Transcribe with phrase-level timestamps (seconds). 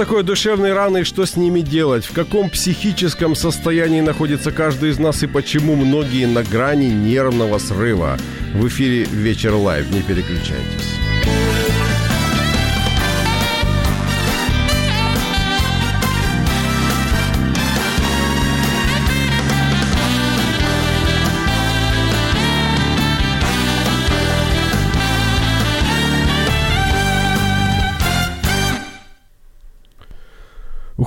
[0.00, 2.06] такое душевные раны и что с ними делать?
[2.06, 8.16] В каком психическом состоянии находится каждый из нас и почему многие на грани нервного срыва?
[8.54, 9.90] В эфире «Вечер Live».
[9.90, 10.96] Не переключайтесь.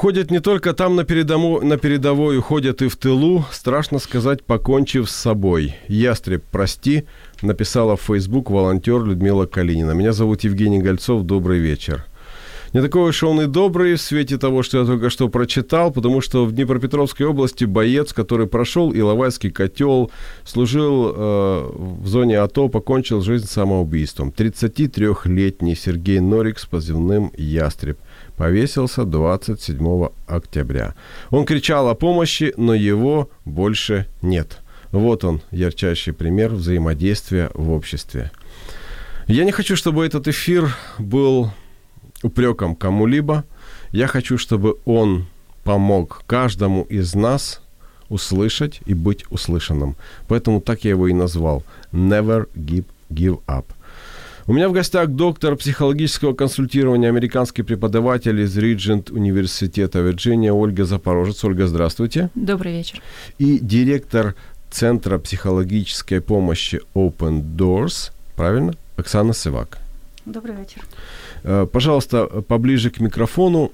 [0.04, 5.10] Уходят не только там на, передому, на передовой, уходят и в тылу, страшно сказать, покончив
[5.10, 5.76] с собой.
[5.88, 7.06] «Ястреб, прости»,
[7.42, 9.92] написала в Facebook волонтер Людмила Калинина.
[9.92, 12.04] Меня зовут Евгений Гольцов, добрый вечер.
[12.74, 16.20] Не такой уж он и добрый в свете того, что я только что прочитал, потому
[16.20, 20.12] что в Днепропетровской области боец, который прошел Иловайский котел,
[20.44, 24.34] служил э, в зоне АТО, покончил жизнь самоубийством.
[24.36, 27.98] 33-летний Сергей Норик с позывным «Ястреб»
[28.38, 30.96] повесился 27 октября.
[31.30, 34.60] Он кричал о помощи, но его больше нет.
[34.92, 38.32] Вот он, ярчайший пример взаимодействия в обществе.
[39.28, 41.52] Я не хочу, чтобы этот эфир был
[42.22, 43.44] упреком кому-либо.
[43.92, 45.28] Я хочу, чтобы он
[45.64, 47.62] помог каждому из нас
[48.10, 49.96] услышать и быть услышанным.
[50.28, 51.64] Поэтому так я его и назвал.
[51.92, 53.66] Never give, give up.
[54.46, 61.46] У меня в гостях доктор психологического консультирования, американский преподаватель из Риджент университета Вирджиния Ольга Запорожец.
[61.46, 62.30] Ольга, здравствуйте.
[62.36, 63.02] Добрый вечер.
[63.40, 64.36] И директор
[64.70, 68.74] Центра психологической помощи Open Doors, правильно?
[68.98, 69.78] Оксана Сывак.
[70.26, 70.82] Добрый вечер.
[71.44, 73.72] Э, пожалуйста, поближе к микрофону,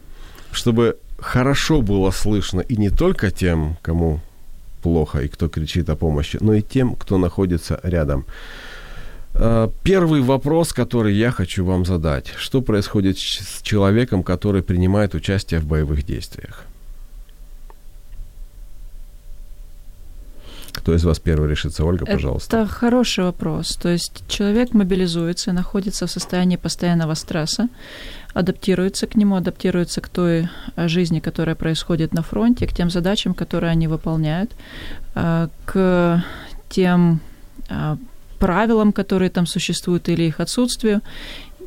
[0.51, 4.21] чтобы хорошо было слышно и не только тем, кому
[4.83, 8.27] плохо и кто кричит о помощи, но и тем, кто находится рядом.
[9.41, 12.33] Э, первый вопрос, который я хочу вам задать.
[12.37, 16.65] Что происходит с человеком, который принимает участие в боевых действиях?
[20.73, 21.85] Кто из вас первый решится?
[21.85, 22.57] Ольга, пожалуйста.
[22.57, 23.75] Это хороший вопрос.
[23.75, 27.69] То есть человек мобилизуется, находится в состоянии постоянного стресса,
[28.33, 33.33] адаптируется к нему, адаптируется к той э, жизни, которая происходит на фронте, к тем задачам,
[33.33, 34.51] которые они выполняют,
[35.15, 36.23] э, к
[36.69, 37.21] тем
[38.39, 41.01] правилам, которые там существуют или их отсутствию,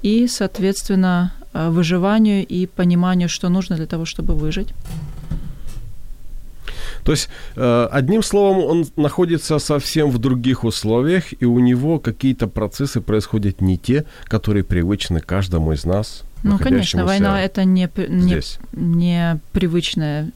[0.03, 4.69] и, соответственно, выживанию и пониманию, что нужно для того, чтобы выжить.
[7.05, 13.01] То есть, одним словом, он находится совсем в других условиях, и у него какие-то процессы
[13.01, 16.23] происходят не те, которые привычны каждому из нас.
[16.45, 18.41] Ну, конечно, война это не, не,
[18.73, 20.31] не привычная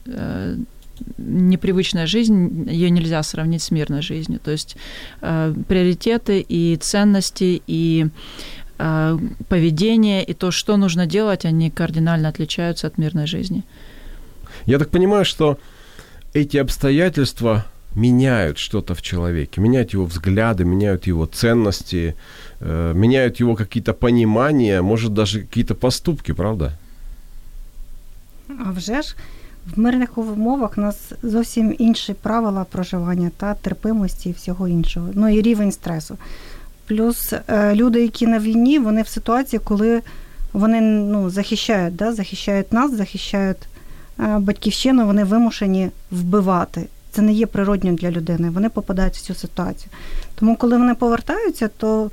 [1.17, 4.39] непривычная жизнь, ее нельзя сравнить с мирной жизнью.
[4.43, 4.77] То есть
[5.21, 8.07] э, приоритеты и ценности, и
[8.79, 9.17] э,
[9.49, 13.63] поведение, и то, что нужно делать, они кардинально отличаются от мирной жизни.
[14.65, 15.57] Я так понимаю, что
[16.33, 17.65] эти обстоятельства
[17.95, 22.15] меняют что-то в человеке, меняют его взгляды, меняют его ценности,
[22.59, 26.77] э, меняют его какие-то понимания, может даже какие-то поступки, правда?
[28.49, 29.15] А вже ж
[29.75, 35.09] в мирних умовах у нас зовсім інші правила проживання та терпимості і всього іншого.
[35.13, 36.17] Ну і рівень стресу.
[36.87, 40.01] Плюс е, люди, які на війні, вони в ситуації, коли
[40.53, 43.57] вони ну, захищають, да, захищають нас, захищають
[44.19, 46.87] е, батьківщину, вони вимушені вбивати.
[47.11, 48.49] Це не є природньо для людини.
[48.49, 49.89] Вони попадають в цю ситуацію.
[50.35, 52.11] Тому, коли вони повертаються, то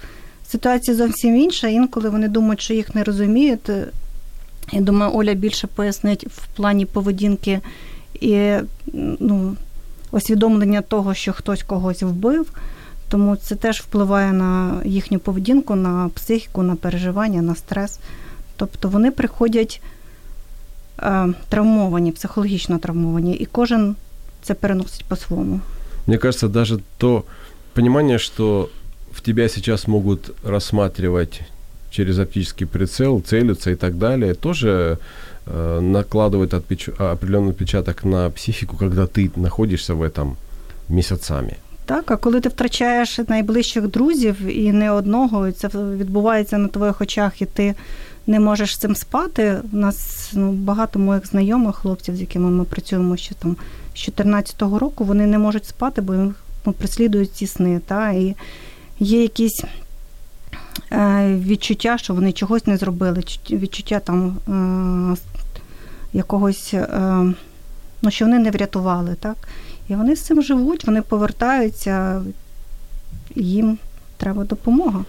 [0.49, 1.69] ситуація зовсім інша.
[1.69, 3.71] Інколи вони думають, що їх не розуміють.
[4.73, 7.61] Я думаю, Оля більше пояснить в плані поведінки
[8.21, 8.53] і
[9.21, 9.57] ну,
[10.11, 12.53] усвідомлення того, що хтось когось вбив.
[13.09, 17.99] Тому це теж впливає на їхню поведінку, на психіку, на переживання, на стрес.
[18.57, 19.83] Тобто вони приходять
[20.99, 23.97] е, травмовані, психологічно травмовані, і кожен
[24.43, 25.61] це переносить по-своєму.
[26.07, 27.25] Мне кажется, даже то
[27.75, 28.69] понимание, что
[29.13, 31.41] в тебя сейчас могут рассматривать
[31.94, 34.98] через оптический прицел, целиться и так далее, тоже
[35.46, 36.90] э, накладывает отпеч...
[36.98, 40.36] определенный отпечаток на психику, когда ты находишься в этом
[40.90, 41.58] місяцями.
[41.86, 47.02] Так, а коли ти втрачаєш найближчих друзів і не одного, і це відбувається на твоїх
[47.02, 47.76] очах, і ти
[48.28, 49.58] не можеш з цим спати.
[49.74, 53.56] У нас ну, багато моїх знайомих хлопців, з якими ми працюємо ще там
[53.96, 56.36] з 14-го року, вони не можуть спати, бо їх
[56.66, 57.82] ну, преслідують ці сни.
[57.88, 58.12] Та?
[58.12, 58.36] І
[59.00, 59.68] є якісь е,
[61.39, 65.17] відчуття, що вони чогось не зробили, відчуття там е,
[66.13, 66.89] якогось, е,
[68.03, 69.15] ну, що вони не врятували.
[69.21, 69.37] Так?
[69.89, 72.23] І вони з цим живуть, вони повертаються,
[73.35, 73.79] їм
[74.17, 75.05] треба допомога.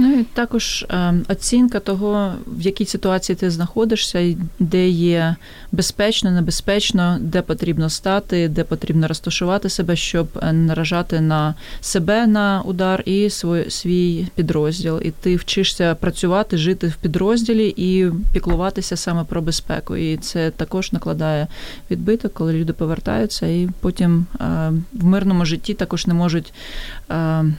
[0.00, 5.36] Ну і також е, оцінка того, в якій ситуації ти знаходишся, де є
[5.72, 12.62] безпечно, небезпечно, де потрібно стати, де потрібно розташувати себе, щоб е, наражати на себе на
[12.64, 15.00] удар і свій, свій підрозділ.
[15.02, 19.96] І ти вчишся працювати, жити в підрозділі і піклуватися саме про безпеку.
[19.96, 21.46] І це також накладає
[21.90, 26.52] відбиток, коли люди повертаються, і потім е, в мирному житті також не можуть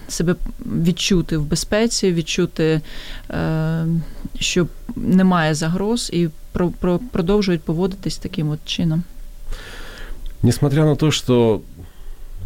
[0.08, 2.14] себе відчути в безпеці.
[2.14, 2.29] відчути,
[4.40, 6.30] що немає загроз, і
[7.12, 9.04] продовжують поводитись таким от чином.
[10.42, 11.62] Несмотря на то, что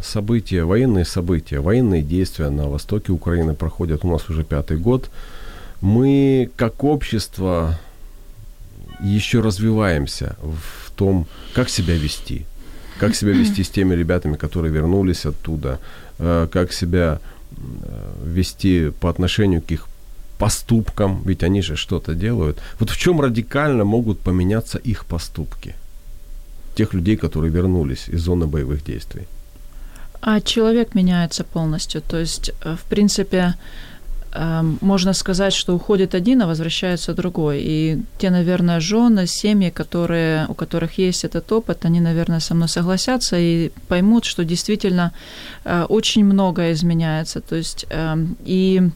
[0.02, 5.10] события, военные события, военные действия на востоке Украины проходят у нас уже пятый год,
[5.80, 7.78] мы как общество
[9.00, 12.46] еще развиваемся в том, как себя вести,
[12.98, 15.78] как себя вести с теми ребятами, которые вернулись оттуда,
[16.18, 17.20] как себя
[18.24, 19.88] вести по отношению к их
[20.38, 22.58] поступкам, ведь они же что-то делают.
[22.80, 25.74] Вот в чем радикально могут поменяться их поступки?
[26.74, 29.26] Тех людей, которые вернулись из зоны боевых действий.
[30.20, 32.00] А человек меняется полностью.
[32.00, 33.54] То есть, э, в принципе,
[34.80, 37.62] можно сказать, что уходит один, а возвращается другой.
[37.62, 42.68] И те, наверное, жены, семьи, которые, у которых есть этот опыт, они, наверное, со мной
[42.68, 45.12] согласятся и поймут, что действительно
[45.64, 47.40] э, очень многое изменяется.
[47.40, 48.90] То есть эм, и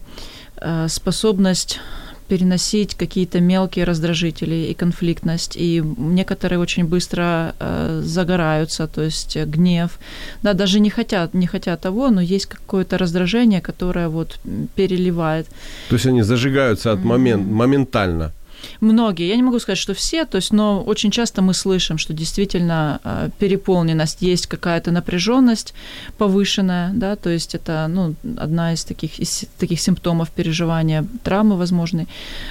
[0.60, 1.80] Э, способность
[2.28, 9.98] переносить какие-то мелкие раздражители и конфликтность, и некоторые очень быстро э, загораются, то есть гнев,
[10.42, 14.38] да, даже не хотят, не хотят того, но есть какое-то раздражение, которое вот
[14.74, 15.46] переливает.
[15.88, 18.32] То есть они зажигаются от момент, моментально.
[18.80, 22.12] Многие, я не могу сказать, что все, то есть, но очень часто мы слышим, что
[22.12, 25.74] действительно э, переполненность, есть какая-то напряженность
[26.16, 32.06] повышенная, да, то есть это, ну, одна из таких, из таких симптомов переживания травмы возможной.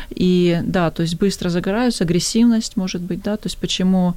[0.09, 4.15] И да, то есть быстро загораются, агрессивность может быть, да, то есть почему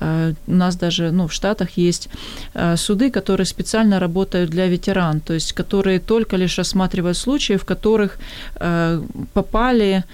[0.00, 2.08] э, у нас даже ну, в Штатах есть
[2.54, 7.64] э, суды, которые специально работают для ветеран, то есть которые только лишь рассматривают случаи, в
[7.64, 8.18] которых
[9.32, 10.04] попали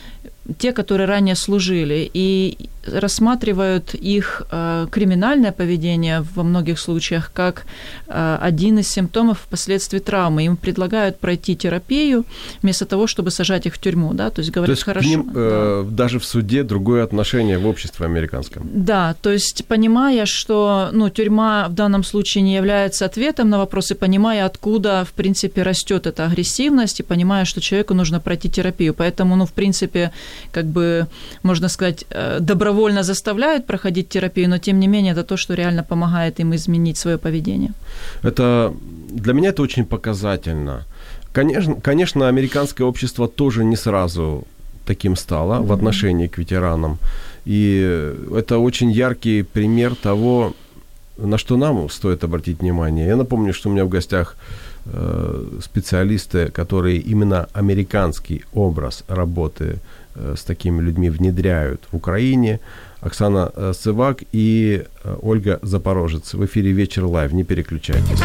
[0.56, 7.66] те, которые ранее служили, и рассматривают их э, криминальное поведение во многих случаях как
[8.06, 10.44] э, один из симптомов впоследствии травмы.
[10.44, 12.24] Им предлагают пройти терапию
[12.62, 15.06] вместо того, чтобы сажать их в тюрьму, да, то есть говорят, то есть хорошо.
[15.06, 15.96] К ним, э, да.
[15.96, 18.68] даже в суде другое отношение в обществе американском.
[18.72, 23.94] Да, то есть понимая, что ну, тюрьма в данном случае не является ответом на вопросы,
[23.94, 28.94] понимая, откуда, в принципе, растет эта агрессивность, и понимая, что человеку нужно пройти терапию.
[28.94, 30.12] Поэтому, ну, в принципе,
[30.52, 31.06] как бы,
[31.42, 32.38] можно сказать, э,
[32.78, 36.96] добровольно заставляют проходить терапию, но тем не менее это то, что реально помогает им изменить
[36.96, 37.72] свое поведение.
[38.22, 38.72] Это
[39.10, 40.84] для меня это очень показательно.
[41.32, 44.44] Конечно, конечно, американское общество тоже не сразу
[44.86, 45.66] таким стало mm-hmm.
[45.66, 46.98] в отношении к ветеранам.
[47.46, 50.52] И это очень яркий пример того,
[51.18, 53.06] на что нам стоит обратить внимание.
[53.06, 54.36] Я напомню, что у меня в гостях
[54.86, 59.78] э, специалисты, которые именно американский образ работы
[60.36, 62.60] с такими людьми внедряют в Украине.
[63.00, 66.34] Оксана э, Сывак и э, Ольга Запорожец.
[66.34, 67.32] В эфире «Вечер Live».
[67.32, 68.20] Не переключайтесь.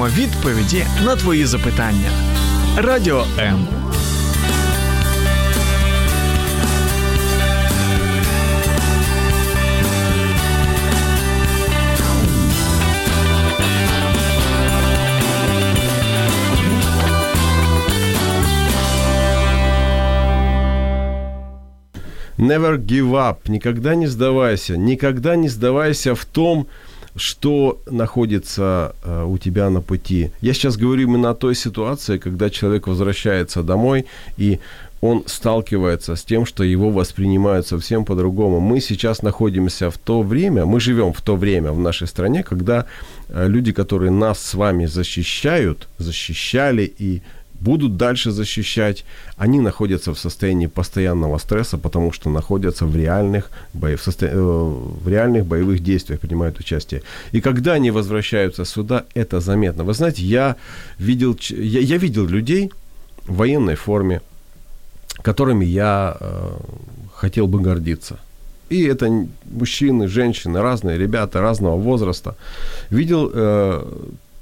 [0.00, 2.10] шукаємо відповіді на твої запитання.
[2.76, 3.66] Радіо М.
[22.38, 26.66] Never give up, никогда не сдавайся, никогда не сдавайся в том,
[27.20, 30.30] что находится э, у тебя на пути.
[30.40, 34.06] Я сейчас говорю именно о той ситуации, когда человек возвращается домой
[34.38, 34.58] и
[35.00, 38.60] он сталкивается с тем, что его воспринимают совсем по-другому.
[38.60, 42.84] Мы сейчас находимся в то время, мы живем в то время в нашей стране, когда
[43.28, 47.22] э, люди, которые нас с вами защищают, защищали и
[47.60, 49.04] будут дальше защищать,
[49.36, 53.96] они находятся в состоянии постоянного стресса, потому что находятся в реальных, бо...
[53.96, 54.26] в, состо...
[54.26, 54.40] Э,
[55.04, 57.02] в реальных боевых действиях, принимают участие.
[57.32, 59.84] И когда они возвращаются сюда, это заметно.
[59.84, 60.56] Вы знаете, я
[60.98, 62.70] видел, я, я видел людей
[63.26, 64.20] в военной форме,
[65.22, 66.56] которыми я э,
[67.14, 68.18] хотел бы гордиться.
[68.70, 72.36] И это мужчины, женщины, разные ребята разного возраста.
[72.90, 73.84] Видел э,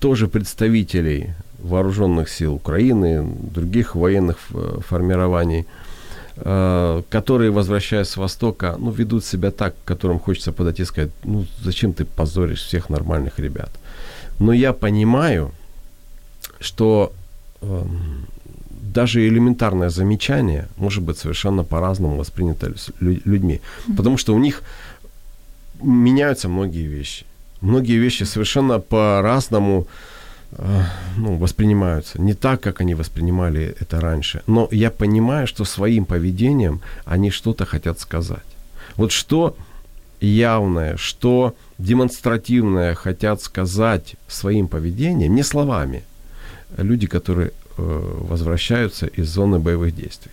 [0.00, 3.24] тоже представителей вооруженных сил Украины,
[3.54, 5.66] других военных э, формирований,
[6.36, 11.46] э, которые, возвращаясь с Востока, ну, ведут себя так, которым хочется подойти и сказать, ну,
[11.64, 13.70] зачем ты позоришь всех нормальных ребят.
[14.38, 15.50] Но я понимаю,
[16.60, 17.12] что
[17.60, 17.84] э,
[18.94, 23.60] даже элементарное замечание может быть совершенно по-разному воспринято людьми,
[23.96, 24.62] потому что у них
[25.82, 27.24] меняются многие вещи.
[27.60, 30.17] Многие вещи совершенно по-разному э,
[31.16, 32.20] ну, воспринимаются.
[32.20, 34.42] Не так, как они воспринимали это раньше.
[34.46, 38.46] Но я понимаю, что своим поведением они что-то хотят сказать.
[38.96, 39.56] Вот что
[40.20, 46.02] явное, что демонстративное хотят сказать своим поведением, не словами,
[46.78, 50.32] люди, которые Э, возвращаются из зоны боевых действий?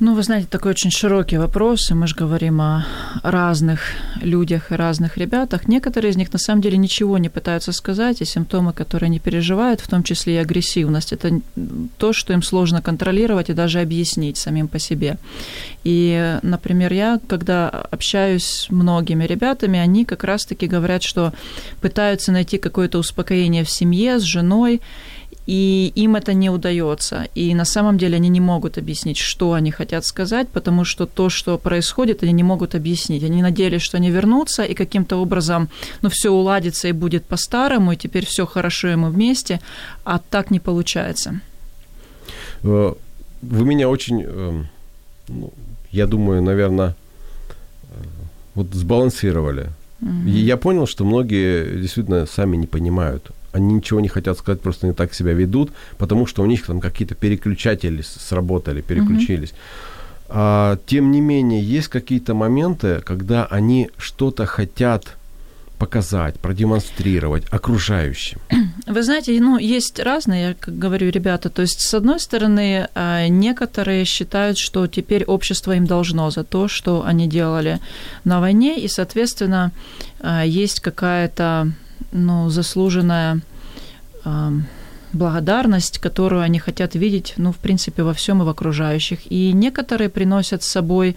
[0.00, 2.84] Ну, вы знаете, такой очень широкий вопрос, и мы же говорим о
[3.22, 3.80] разных
[4.20, 5.68] людях и разных ребятах.
[5.68, 9.80] Некоторые из них на самом деле ничего не пытаются сказать, и симптомы, которые они переживают,
[9.80, 11.40] в том числе и агрессивность, это
[11.96, 15.16] то, что им сложно контролировать и даже объяснить самим по себе.
[15.84, 21.32] И, например, я, когда общаюсь с многими ребятами, они как раз-таки говорят, что
[21.80, 24.80] пытаются найти какое-то успокоение в семье, с женой,
[25.46, 27.28] и им это не удается.
[27.34, 31.28] И на самом деле они не могут объяснить, что они хотят сказать, потому что то,
[31.28, 33.24] что происходит, они не могут объяснить.
[33.24, 35.68] Они надеялись, что они вернутся и каким-то образом,
[36.02, 39.60] ну, все уладится и будет по-старому, и теперь все хорошо, и мы вместе,
[40.04, 41.40] а так не получается.
[42.62, 42.94] Э,
[43.42, 44.62] вы меня очень, э,
[45.28, 45.52] ну,
[45.90, 48.02] я думаю, наверное, э,
[48.54, 49.68] вот сбалансировали.
[50.00, 50.28] Mm-hmm.
[50.28, 54.92] Я понял, что многие действительно сами не понимают, они ничего не хотят сказать, просто не
[54.92, 59.50] так себя ведут, потому что у них там какие-то переключатели сработали, переключились.
[59.50, 59.94] Mm-hmm.
[60.28, 65.16] А, тем не менее, есть какие-то моменты, когда они что-то хотят
[65.78, 68.40] показать, продемонстрировать окружающим?
[68.86, 71.50] Вы знаете, ну, есть разные, я как говорю, ребята.
[71.50, 76.68] То есть, с одной стороны, а, некоторые считают, что теперь общество им должно за то,
[76.68, 77.78] что они делали
[78.24, 79.72] на войне, и, соответственно,
[80.20, 81.72] а, есть какая-то
[82.14, 83.40] ну, заслуженная
[84.24, 84.50] э,
[85.12, 89.18] благодарность, которую они хотят видеть, ну, в принципе, во всем и в окружающих.
[89.32, 91.16] И некоторые приносят с собой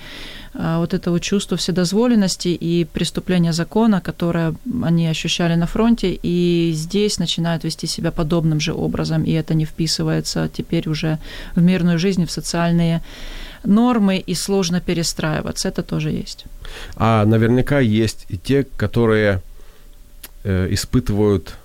[0.54, 6.72] э, вот это вот чувство вседозволенности и преступления закона, которое они ощущали на фронте, и
[6.76, 11.18] здесь начинают вести себя подобным же образом, и это не вписывается теперь уже
[11.56, 13.02] в мирную жизнь, в социальные
[13.64, 15.70] нормы, и сложно перестраиваться.
[15.70, 16.46] Это тоже есть.
[16.96, 19.42] А наверняка есть и те, которые
[20.48, 21.56] испытывают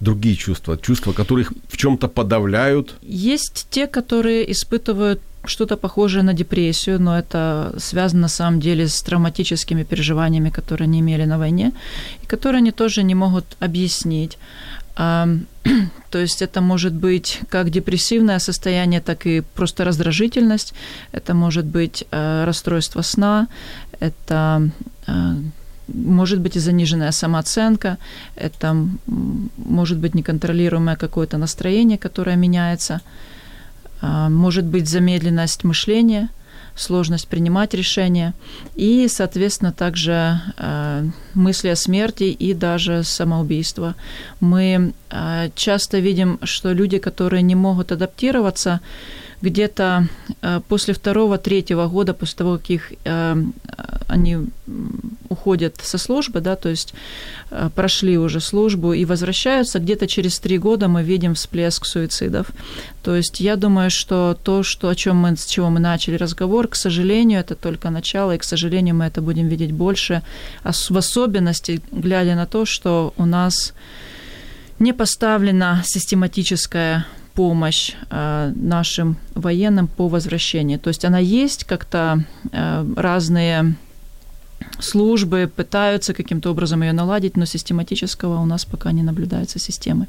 [0.00, 2.94] другие чувства, чувства, которые их в чем-то подавляют?
[3.02, 9.02] Есть те, которые испытывают что-то похожее на депрессию, но это связано на самом деле с
[9.02, 11.72] травматическими переживаниями, которые они имели на войне,
[12.22, 14.38] и которые они тоже не могут объяснить.
[14.96, 20.74] То есть это может быть как депрессивное состояние, так и просто раздражительность,
[21.12, 23.46] это может быть э, расстройство сна,
[24.00, 24.70] это
[25.06, 25.34] э,
[25.88, 27.98] может быть и заниженная самооценка,
[28.34, 28.76] это
[29.56, 33.00] может быть неконтролируемое какое-то настроение, которое меняется,
[34.00, 36.28] а, может быть замедленность мышления,
[36.76, 38.34] сложность принимать решения
[38.74, 43.94] и, соответственно, также а, мысли о смерти и даже самоубийство.
[44.40, 48.80] Мы а, часто видим, что люди, которые не могут адаптироваться,
[49.46, 50.08] где-то
[50.42, 53.36] э, после второго, третьего года, после того, как их, э,
[54.08, 54.38] они
[55.28, 56.94] уходят со службы, да, то есть
[57.50, 62.46] э, прошли уже службу и возвращаются, где-то через три года мы видим всплеск суицидов.
[63.02, 66.66] То есть я думаю, что то, что, о чем мы, с чего мы начали разговор,
[66.66, 70.22] к сожалению, это только начало, и, к сожалению, мы это будем видеть больше,
[70.64, 73.74] в особенности, глядя на то, что у нас
[74.78, 80.78] не поставлена систематическая помощь нашим военным по возвращении.
[80.78, 82.24] То есть она есть как-то
[82.96, 83.76] разные
[84.80, 90.06] службы пытаются каким-то образом ее наладить, но систематического у нас пока не наблюдается системы.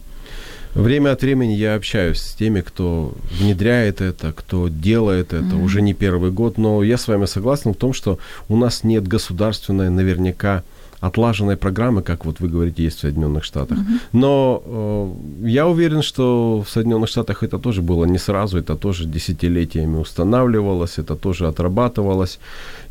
[0.73, 5.63] Время от времени я общаюсь с теми, кто внедряет это, кто делает это mm-hmm.
[5.63, 9.07] уже не первый год, но я с вами согласен в том, что у нас нет
[9.07, 10.63] государственной наверняка
[10.99, 13.77] отлаженной программы, как вот вы говорите, есть в Соединенных Штатах.
[13.77, 13.99] Mm-hmm.
[14.13, 14.63] Но
[15.43, 19.97] э, я уверен, что в Соединенных Штатах это тоже было не сразу, это тоже десятилетиями
[19.97, 22.39] устанавливалось, это тоже отрабатывалось.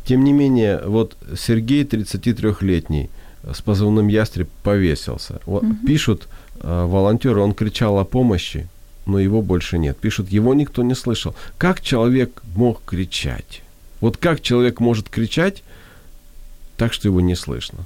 [0.05, 3.09] Тем не менее, вот Сергей, 33-летний,
[3.53, 5.39] с позывным «Ястреб» повесился.
[5.45, 5.85] Mm-hmm.
[5.85, 6.27] Пишут
[6.61, 8.67] э, волонтеры, он кричал о помощи,
[9.05, 9.97] но его больше нет.
[9.97, 11.35] Пишут, его никто не слышал.
[11.57, 13.61] Как человек мог кричать?
[13.99, 15.63] Вот как человек может кричать
[16.77, 17.85] так, что его не слышно?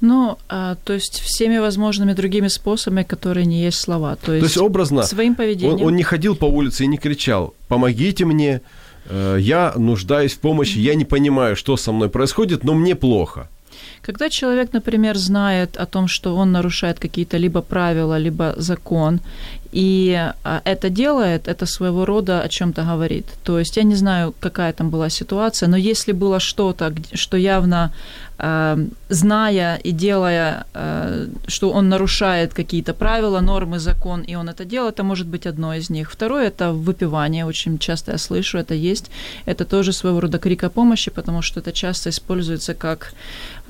[0.00, 4.16] Ну, а, то есть всеми возможными другими способами, которые не есть слова.
[4.16, 5.80] То есть, то есть образно своим поведением.
[5.80, 8.60] Он, он не ходил по улице и не кричал «помогите мне»,
[9.06, 13.48] э, «я нуждаюсь в помощи», «я не понимаю, что со мной происходит, но мне плохо».
[14.02, 19.20] Когда человек, например, знает о том, что он нарушает какие-то либо правила, либо закон,
[19.72, 23.26] и а, это делает, это своего рода о чем-то говорит.
[23.44, 27.92] То есть я не знаю, какая там была ситуация, но если было что-то, что явно
[28.38, 34.64] э, зная и делая, э, что он нарушает какие-то правила, нормы, закон, и он это
[34.64, 36.10] делает, это может быть одно из них.
[36.10, 39.10] Второе– это выпивание, очень часто я слышу, это есть.
[39.46, 43.12] Это тоже своего рода крик о помощи, потому что это часто используется как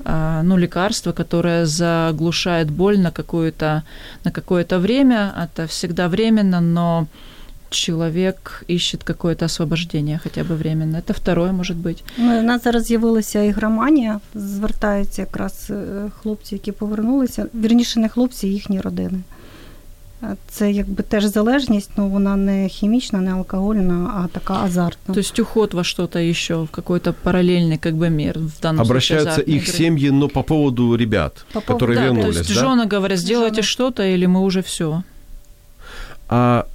[0.05, 3.83] ну, лекарство, которое заглушает боль на, какое-то,
[4.23, 5.33] на какое-то время.
[5.37, 7.06] Это всегда временно, но
[7.70, 10.98] человек ищет какое-то освобождение, хотя бы временно.
[10.98, 12.04] Это второе, может быть.
[12.18, 15.72] Ну, у нас зараз з'явилася ігроманія, звертаються якраз
[16.22, 17.46] хлопці, які повернулися.
[17.54, 19.20] Вірніше, не хлопці, їхні родини.
[20.48, 25.14] Це якби теж залежність, но вона не хімічна, не алкогольна, а така азартна.
[25.14, 29.34] То есть уход во что-то еще, в какой-то параллельный как бы мир в данном Обращаются
[29.34, 29.56] случае.
[29.56, 32.60] их семьи, но по поводу ребят, по которые да, вернулись, то есть да?
[32.60, 33.66] жены говорят, сделайте жены.
[33.66, 35.02] что-то, или мы уже все.
[36.29, 36.67] А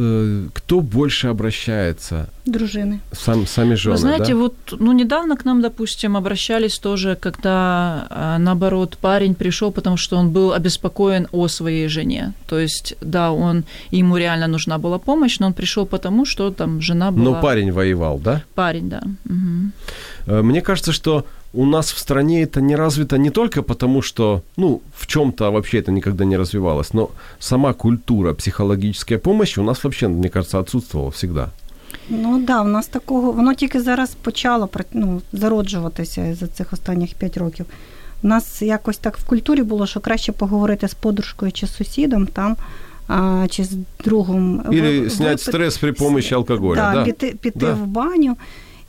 [0.00, 2.28] Э, кто больше обращается?
[2.46, 3.00] Дружины.
[3.12, 4.36] Сам, сами жены, Вы знаете, да?
[4.36, 10.16] вот, ну, недавно к нам, допустим, обращались тоже, когда, а, наоборот, парень пришел, потому что
[10.16, 12.32] он был обеспокоен о своей жене.
[12.46, 16.80] То есть, да, он, ему реально нужна была помощь, но он пришел потому, что там
[16.80, 17.24] жена была...
[17.24, 18.42] Но парень воевал, да?
[18.54, 19.02] Парень, да.
[19.24, 20.42] Угу.
[20.42, 24.81] Мне кажется, что у нас в стране это не развито не только потому, что, ну,
[24.97, 27.09] в чем-то вообще это никогда не развивалось, но
[27.39, 31.49] сама культура психологической помощи у нас вообще, мне кажется, отсутствовала всегда.
[32.09, 37.37] Ну да, в нас такого, воно тільки зараз почало ну, зароджуватися за цих останніх 5
[37.37, 37.65] років.
[38.23, 42.27] У нас якось так в культурі було, що краще поговорити з подружкою чи з сусідом
[42.27, 42.55] там,
[43.07, 43.71] а, чи з
[44.03, 44.63] другом.
[44.73, 46.75] Или зняти стрес при допомозі алкоголя.
[46.75, 47.03] Да, да?
[47.03, 47.73] Піти, піти да.
[47.73, 48.37] в баню.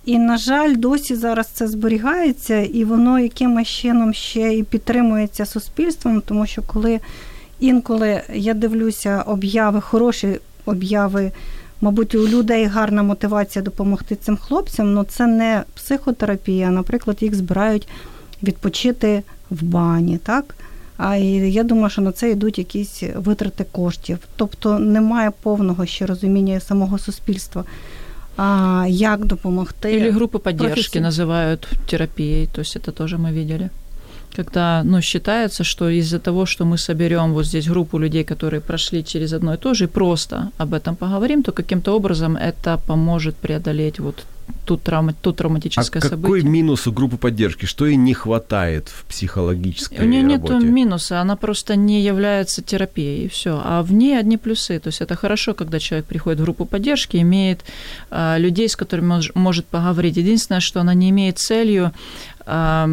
[0.06, 6.22] І, на жаль, досі зараз це зберігається, і воно якимось чином ще і підтримується суспільством,
[6.22, 7.00] тому що коли
[7.60, 11.32] інколи я дивлюся обяви, хороші обяви,
[11.82, 17.88] мабуть, у людей гарна мотивація допомогти цим хлопцям, але це не психотерапія, наприклад, їх збирають
[18.44, 20.18] відпочити в бані.
[20.18, 20.56] так?
[20.98, 24.18] А я думаю, що на це йдуть якісь витрати коштів.
[24.36, 27.64] Тобто немає повного ще розуміння самого суспільства
[28.88, 29.88] як допомогти.
[29.88, 31.00] Или группы поддержки профессии.
[31.00, 33.70] называют терапией, то есть это тоже мы видели.
[34.36, 39.04] Когда ну, считается, что из-за того, что мы соберем вот здесь группу людей, которые прошли
[39.04, 43.36] через одно и то же, и просто об этом поговорим, то каким-то образом это поможет
[43.36, 44.26] преодолеть вот
[44.66, 46.42] тут, травма, тут травматическое а событие.
[46.42, 47.66] какой минус у группы поддержки?
[47.66, 50.54] Что ей не хватает в психологической У нее работе?
[50.54, 53.62] нет минуса, она просто не является терапией, и все.
[53.64, 54.80] А в ней одни плюсы.
[54.80, 57.64] То есть это хорошо, когда человек приходит в группу поддержки, имеет
[58.12, 60.18] а, людей, с которыми он может поговорить.
[60.18, 61.92] Единственное, что она не имеет целью
[62.46, 62.90] а,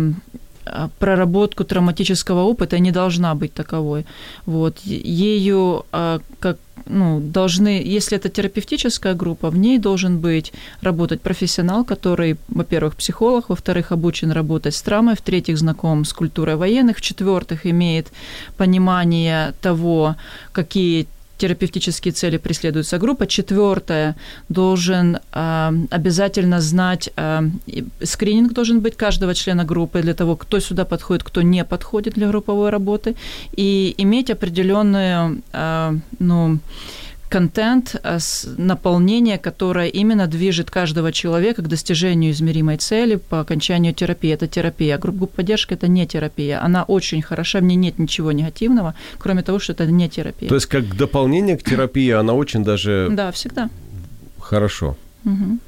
[0.99, 4.07] проработку травматического опыта не должна быть таковой.
[4.47, 4.79] Вот.
[4.85, 10.53] Ею а, как ну, должны, если это терапевтическая группа, в ней должен быть
[10.83, 16.99] работать профессионал, который, во-первых, психолог, во-вторых, обучен работать с травмой, в-третьих, знаком с культурой военных,
[16.99, 18.13] в-четвертых, имеет
[18.57, 20.17] понимание того,
[20.53, 21.07] какие
[21.39, 23.27] терапевтические цели преследуется группа.
[23.27, 24.15] Четвертое,
[24.49, 27.43] должен э, обязательно знать, э,
[28.03, 32.29] скрининг должен быть каждого члена группы для того, кто сюда подходит, кто не подходит для
[32.29, 33.15] групповой работы,
[33.57, 36.59] и иметь определенную, э, ну,
[37.29, 37.97] контент,
[38.57, 44.33] наполнение, которое именно движет каждого человека к достижению измеримой цели по окончанию терапии.
[44.33, 44.99] Это терапия.
[44.99, 46.63] Группа поддержки– это не терапия.
[46.63, 50.49] Она очень хороша, в ней нет ничего негативного, кроме того, что это не терапия.
[50.49, 53.09] То есть как дополнение к терапии она очень даже...
[53.11, 53.71] Да, всегда.
[54.39, 54.97] Хорошо.
[55.25, 55.59] Угу.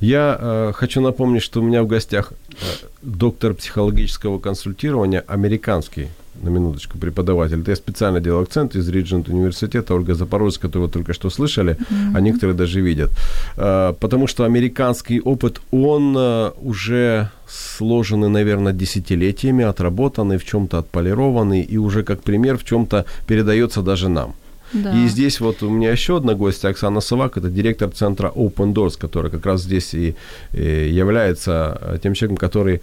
[0.00, 2.54] Я э, хочу напомнить, что у меня в гостях э,
[3.02, 6.08] доктор психологического консультирования, американский,
[6.42, 7.60] на минуточку, преподаватель.
[7.60, 11.76] Это я специально делал акцент из Риджент университета, Ольга Запорожец, которую вы только что слышали,
[11.76, 12.16] mm-hmm.
[12.16, 13.10] а некоторые даже видят.
[13.56, 21.62] Э, потому что американский опыт, он э, уже сложенный, наверное, десятилетиями, отработанный, в чем-то отполированный,
[21.62, 24.34] и уже как пример в чем-то передается даже нам.
[24.72, 24.92] Да.
[24.94, 28.98] И здесь вот у меня еще одна гостья, Оксана Савак, это директор центра Open Doors,
[28.98, 30.14] который как раз здесь и,
[30.52, 32.82] и является тем человеком, который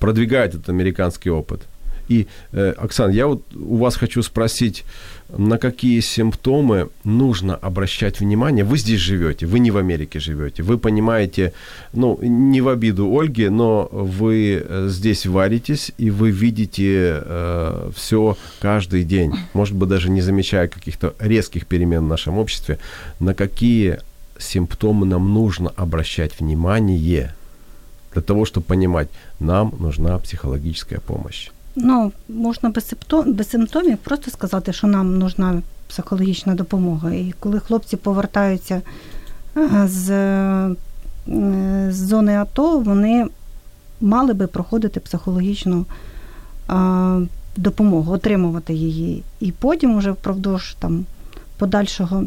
[0.00, 1.62] продвигает этот американский опыт.
[2.08, 4.84] И, э, Оксан, я вот у вас хочу спросить,
[5.28, 8.64] на какие симптомы нужно обращать внимание?
[8.64, 11.52] Вы здесь живете, вы не в Америке живете, вы понимаете,
[11.92, 18.36] ну, не в обиду Ольги, но вы э, здесь варитесь, и вы видите э, все
[18.60, 22.78] каждый день, может быть, даже не замечая каких-то резких перемен в нашем обществе.
[23.18, 23.98] На какие
[24.38, 27.34] симптомы нам нужно обращать внимание
[28.12, 29.08] для того, чтобы понимать,
[29.40, 31.50] нам нужна психологическая помощь?
[31.76, 37.10] Ну, можна без симптом, без симптомів просто сказати, що нам нужна психологічна допомога.
[37.10, 38.82] І коли хлопці повертаються
[39.84, 40.06] з,
[41.88, 43.26] з зони АТО, вони
[44.00, 45.86] мали би проходити психологічну
[46.68, 47.20] а,
[47.56, 49.22] допомогу, отримувати її.
[49.40, 51.04] І потім, уже впродовж там,
[51.58, 52.24] подальшого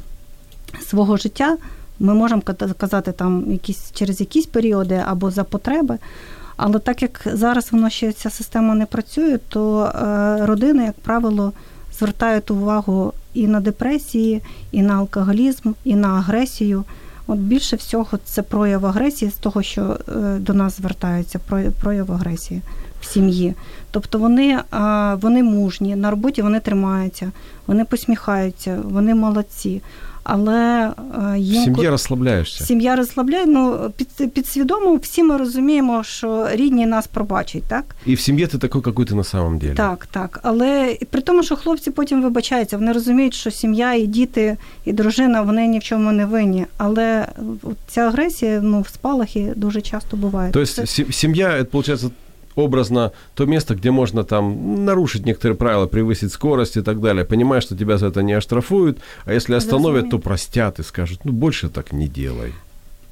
[0.81, 1.57] свого життя,
[1.99, 2.41] ми можемо
[2.77, 5.97] казати там якісь через якісь періоди або за потреби.
[6.61, 11.53] Але так як зараз воно ще ця система не працює, то е, родини, як правило,
[11.99, 14.41] звертають увагу і на депресії,
[14.71, 16.83] і на алкоголізм, і на агресію.
[17.27, 21.39] От більше всього це прояв агресії з того, що е, до нас звертаються,
[21.81, 22.61] прояв агресії
[23.01, 23.53] в сім'ї.
[23.91, 24.59] Тобто вони
[25.21, 27.31] вони мужні, на роботі вони тримаються,
[27.67, 29.81] вони посміхаються, вони молодці
[30.24, 30.90] але
[31.34, 31.64] е, їм...
[31.64, 32.64] Сім'я розслабляєшся.
[32.64, 37.84] Сім'я розслабляє, ну під, підсвідомо всі ми розуміємо, що рідні нас пробачать, так?
[38.06, 39.74] І в сім'ї ти такий, який ти на самом деле.
[39.74, 40.40] Так, так.
[40.42, 45.42] Але при тому, що хлопці потім вибачаються, вони розуміють, що сім'я і діти, і дружина
[45.42, 46.66] вони ні в чому не винні.
[46.76, 47.26] Але
[47.86, 50.50] ця агресія ну, в спалахі дуже часто буває.
[50.52, 50.86] Тобто Це...
[51.12, 52.12] сім'я, це, виходить,
[52.56, 57.24] образно то место, где можно там нарушить некоторые правила, превысить скорость и так далее.
[57.24, 61.32] Понимаешь, что тебя за это не оштрафуют, а если остановят, то простят и скажут, ну
[61.32, 62.52] більше так не делай.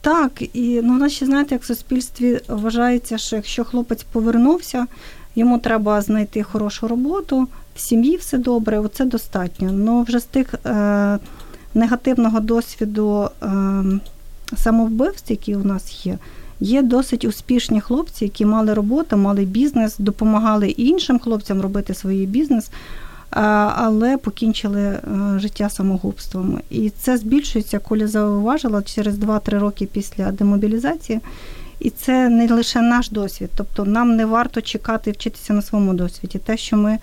[0.00, 4.86] Так, і ну, наші, знаєте, як в суспільстві вважається, що якщо хлопець повернувся,
[5.34, 9.72] йому треба знайти хорошу роботу, в сім'ї все добре, оце достатньо.
[9.72, 11.18] Ну вже з тих е,
[11.74, 13.48] негативного досвіду е,
[14.56, 16.18] самовбивств, які у нас є,
[16.59, 22.69] Є досить успішні хлопці, які мали роботу, мали бізнес, допомагали іншим хлопцям робити свій бізнес,
[23.29, 25.01] але покінчили е,
[25.37, 26.59] життя самогубством.
[26.69, 31.19] І це збільшується, коли зауважила через 2-3 роки після демобілізації.
[31.79, 36.39] І це не лише наш досвід, тобто нам не варто чекати вчитися на своєму досвіді.
[36.39, 36.97] Те, що ми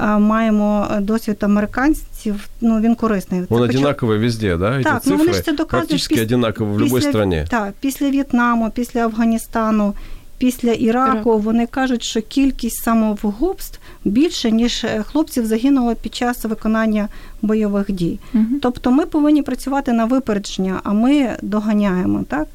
[0.00, 3.42] маємо досвід американців, ну він корисний.
[3.48, 4.82] Он одинаковий везде, да?
[4.82, 5.88] Так, ну вони ж це доказують.
[5.88, 7.44] Практично одинаково в будь-якій країні.
[7.48, 9.94] Так, після В'єтнаму, після Афганістану,
[10.38, 11.44] після Іраку Ірак.
[11.44, 17.08] вони кажуть, що кількість самовгубств більше, ніж е, хлопців загинуло під час виконання
[17.42, 18.18] бойових дій.
[18.34, 18.44] Угу.
[18.62, 22.24] Тобто ми повинні працювати на випередження, а ми доганяємо.
[22.28, 22.48] так?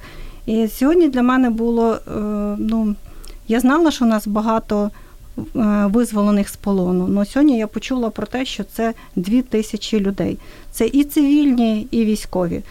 [0.45, 2.19] І сьогодні для мене було, е,
[2.57, 2.95] ну,
[3.47, 5.08] я знала, що у нас багато Е,
[5.85, 7.07] визволених з полону.
[7.07, 10.37] Но сьогодні я почула про те, що це дві тисячі людей.
[10.71, 12.61] Це і цивільні, і військові.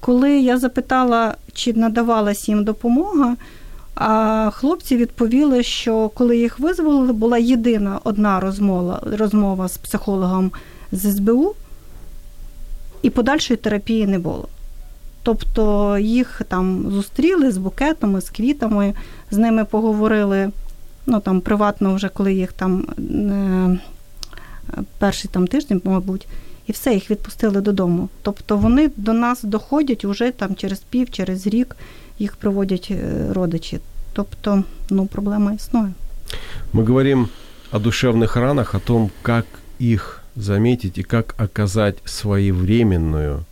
[0.00, 3.36] Коли я запитала, чи надавалась їм допомога,
[3.94, 10.50] а хлопці відповіли, що коли їх визволили, була єдина одна розмова розмова з психологом
[10.92, 11.54] з СБУ,
[13.02, 14.48] і подальшої терапії не було.
[15.22, 18.94] Тобто їх там зустріли з букетами, з квітами,
[19.30, 20.50] з ними поговорили
[21.05, 23.79] ну там приватно, вже коли їх там е,
[24.99, 26.27] перший там тиждень, мабуть,
[26.67, 28.09] і все, їх відпустили додому.
[28.21, 31.75] Тобто вони до нас доходять уже там через пів, через рік
[32.19, 33.79] їх приводять е, родичі.
[34.13, 35.93] Тобто, ну, проблема існує.
[36.73, 37.29] Мы говорим
[37.71, 39.45] о душевных ранах, о том, как
[39.81, 43.45] их заметить и как оказать своевременную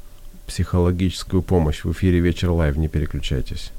[0.47, 1.85] психологическую помощь.
[1.85, 2.77] В эфире «Вечер лайв».
[2.77, 3.71] Не переключайтесь.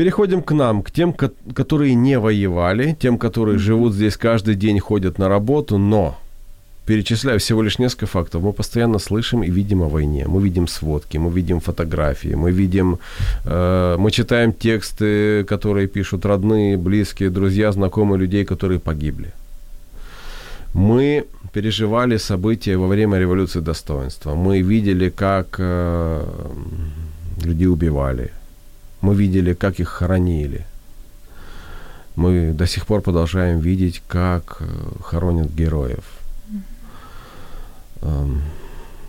[0.00, 5.18] Переходим к нам, к тем, которые не воевали, тем, которые живут здесь каждый день, ходят
[5.18, 6.16] на работу, но
[6.86, 8.42] перечисляю всего лишь несколько фактов.
[8.42, 10.24] Мы постоянно слышим и видим о войне.
[10.26, 12.98] Мы видим сводки, мы видим фотографии, мы видим,
[13.44, 19.32] э, мы читаем тексты, которые пишут родные, близкие, друзья, знакомые людей, которые погибли.
[20.72, 24.34] Мы переживали события во время революции достоинства.
[24.34, 26.24] Мы видели, как э,
[27.44, 28.30] людей убивали.
[29.00, 30.66] Мы видели, как их хоронили.
[32.16, 34.66] Мы до сих пор продолжаем видеть, как э,
[35.02, 36.04] хоронят героев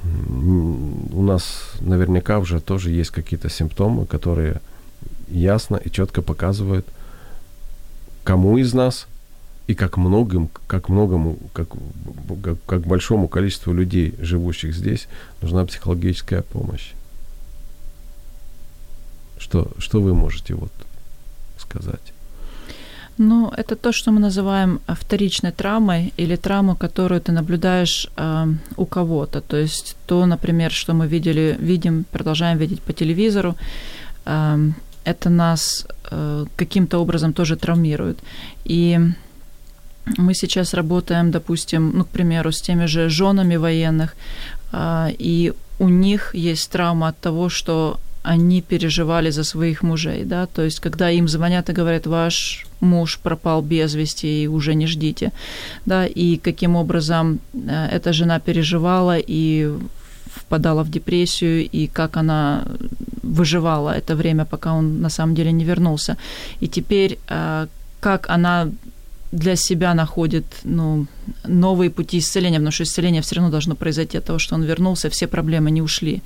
[0.03, 4.61] у нас наверняка уже тоже есть какие-то симптомы, которые
[5.29, 6.85] ясно и четко показывают,
[8.23, 9.07] кому из нас
[9.67, 11.69] и как многим, как многому, как,
[12.43, 15.07] как, как большому количеству людей, живущих здесь,
[15.41, 16.91] нужна психологическая помощь.
[19.51, 20.71] Что, что вы можете вот
[21.57, 22.13] сказать?
[23.17, 28.85] Ну, это то, что мы называем вторичной травмой или травму, которую ты наблюдаешь э, у
[28.85, 29.41] кого-то.
[29.41, 33.55] То есть то, например, что мы видели, видим, продолжаем видеть по телевизору,
[34.25, 34.71] э,
[35.03, 38.19] это нас э, каким-то образом тоже травмирует.
[38.63, 38.99] И
[40.17, 44.15] мы сейчас работаем, допустим, ну, к примеру, с теми же женами военных,
[44.71, 50.45] э, и у них есть травма от того, что они переживали за своих мужей, да,
[50.45, 54.87] то есть когда им звонят и говорят, ваш муж пропал без вести и уже не
[54.87, 55.31] ждите,
[55.85, 59.71] да, и каким образом э, эта жена переживала и
[60.35, 62.63] впадала в депрессию, и как она
[63.23, 66.17] выживала это время, пока он на самом деле не вернулся.
[66.61, 67.67] И теперь э,
[67.99, 68.69] как она
[69.31, 71.05] для себя находит ну,
[71.45, 75.09] новые пути исцеления, потому что исцеление все равно должно произойти от того, что он вернулся,
[75.09, 76.21] все проблемы не ушли,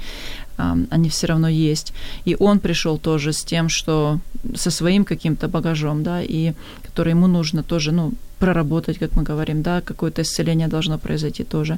[0.90, 1.94] они все равно есть.
[2.26, 4.20] И он пришел тоже с тем, что
[4.56, 9.62] со своим каким-то багажом, да, и который ему нужно тоже, ну, проработать, как мы говорим,
[9.62, 11.78] да, какое-то исцеление должно произойти тоже.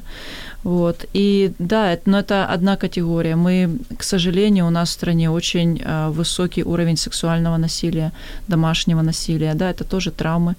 [0.64, 1.06] Вот.
[1.14, 3.36] И да, это, но это одна категория.
[3.36, 8.12] Мы, к сожалению, у нас в стране очень а, высокий уровень сексуального насилия,
[8.48, 10.54] домашнего насилия, да, это тоже травмы.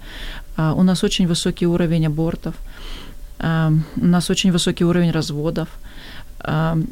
[0.60, 2.54] А, у нас очень высокий уровень абортов,
[3.38, 5.68] а, у нас очень высокий уровень разводов.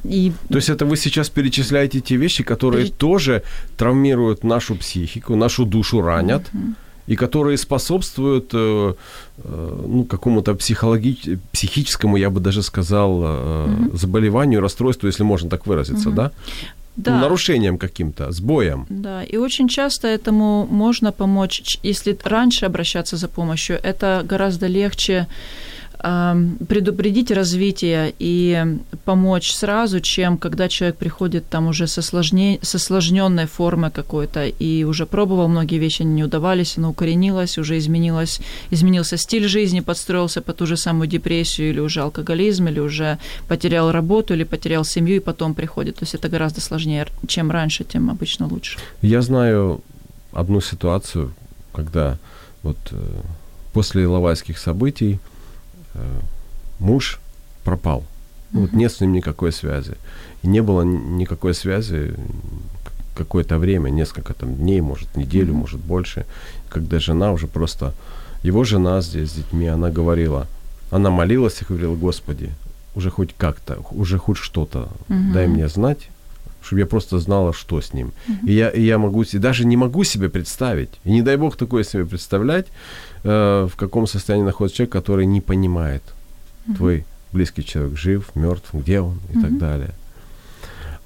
[0.05, 0.33] И...
[0.51, 2.99] То есть это вы сейчас перечисляете те вещи, которые Переч...
[2.99, 3.43] тоже
[3.77, 6.43] травмируют нашу психику, нашу душу ранят.
[6.53, 6.75] Uh-huh
[7.09, 8.95] и которые способствуют э,
[9.39, 13.97] э, ну, какому-то психологи- психическому, я бы даже сказал, угу.
[13.97, 16.17] заболеванию, расстройству, если можно так выразиться, угу.
[16.17, 16.31] да?
[16.99, 17.21] Да.
[17.21, 18.87] Нарушением каким-то, сбоем.
[18.89, 25.29] Да, и очень часто этому можно помочь, если раньше обращаться за помощью, это гораздо легче
[25.99, 33.47] предупредить развитие и помочь сразу, чем когда человек приходит там уже со, сложней, со сложненной
[33.47, 39.49] формой какой-то и уже пробовал, многие вещи не удавались, она укоренилась, уже изменилась, изменился стиль
[39.49, 44.45] жизни, подстроился под ту же самую депрессию или уже алкоголизм, или уже потерял работу, или
[44.45, 45.97] потерял семью и потом приходит.
[45.97, 47.09] То есть это гораздо сложнее.
[47.27, 48.79] Чем раньше, тем обычно лучше.
[49.03, 49.81] Я знаю
[50.33, 51.35] одну ситуацию,
[51.73, 52.19] когда
[52.63, 52.97] вот э,
[53.73, 55.19] после лавайских событий
[56.79, 57.21] муж
[57.65, 58.05] пропал.
[58.53, 59.95] Ну, вот нет с ним никакой связи.
[60.43, 62.15] И не было никакой связи
[63.15, 66.25] какое-то время, несколько там дней, может, неделю, может, больше,
[66.69, 67.93] когда жена уже просто...
[68.45, 70.47] Его жена здесь с детьми, она говорила,
[70.93, 72.51] она молилась и говорила, Господи,
[72.95, 76.09] уже хоть как-то, уже хоть что-то, uh дай мне знать,
[76.63, 78.13] чтобы я просто знала, что с ним.
[78.29, 81.57] uh И, я, и я могу, даже не могу себе представить, и не дай Бог
[81.57, 82.67] такое себе представлять,
[83.25, 86.03] Э, в каком состоянии находится человек, который не понимает,
[86.67, 86.77] mm-hmm.
[86.77, 89.43] твой близкий человек жив, мертв, где он и mm-hmm.
[89.43, 89.91] так далее.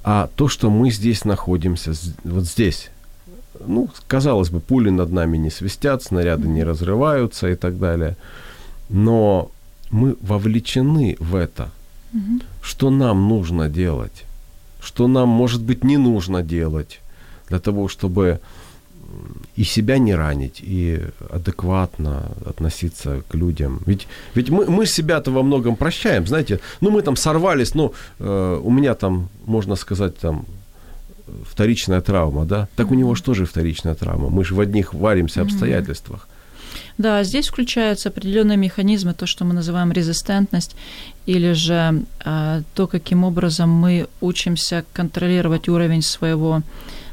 [0.05, 1.93] А то, что мы здесь находимся,
[2.25, 2.91] вот здесь,
[3.65, 8.17] ну, казалось бы, пули над нами не свистят, снаряды не разрываются и так далее,
[8.89, 9.51] но
[9.91, 11.71] мы вовлечены в это.
[12.13, 12.43] Mm-hmm.
[12.63, 14.25] Что нам нужно делать?
[14.81, 17.01] Что нам, может быть, не нужно делать
[17.49, 18.41] для того, чтобы
[19.57, 23.81] и себя не ранить, и адекватно относиться к людям.
[23.87, 28.61] Ведь, ведь мы, мы себя-то во многом прощаем, знаете, ну мы там сорвались, ну э,
[28.65, 30.47] у меня там, можно сказать, там
[31.51, 32.69] вторичная травма, да?
[32.77, 34.29] Так у него же тоже вторичная травма.
[34.29, 36.29] Мы же в одних варимся обстоятельствах.
[36.99, 40.77] Да, здесь включаются определенные механизмы, то, что мы называем резистентность,
[41.27, 46.63] или же э, то, каким образом мы учимся контролировать уровень своего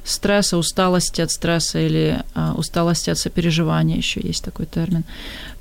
[0.04, 5.04] стресса, усталости от стресса или а, усталости от сопереживания, еще есть такой термин.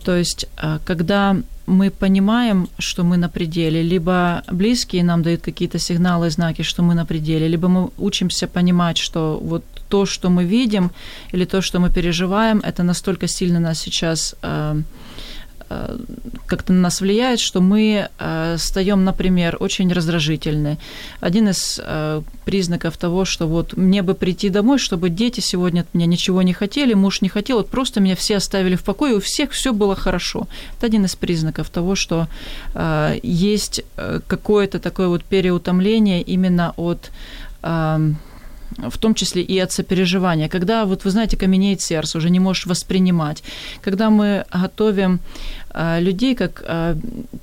[0.04, 5.78] То есть, а, когда мы понимаем, что мы на пределе, либо близкие нам дают какие-то
[5.78, 10.44] сигналы, знаки, что мы на пределе, либо мы учимся понимать, что вот то, что мы
[10.44, 10.90] видим
[11.32, 14.82] или то, что мы переживаем, это настолько сильно нас сейчас Э,
[16.46, 20.78] как-то на нас влияет, что мы э, стаем, например, очень раздражительны.
[21.20, 25.94] Один из э, признаков того, что вот мне бы прийти домой, чтобы дети сегодня от
[25.94, 29.20] меня ничего не хотели, муж не хотел, вот просто меня все оставили в покое, у
[29.20, 30.48] всех все было хорошо.
[30.76, 32.28] Это один из признаков того, что
[33.22, 33.82] есть
[34.26, 37.10] какое-то такое вот переутомление именно от
[38.76, 40.48] в том числе и от сопереживания.
[40.48, 43.42] Когда, вот вы знаете, каменеет сердце, уже не можешь воспринимать.
[43.80, 45.20] Когда мы готовим
[45.70, 46.96] э, людей как э,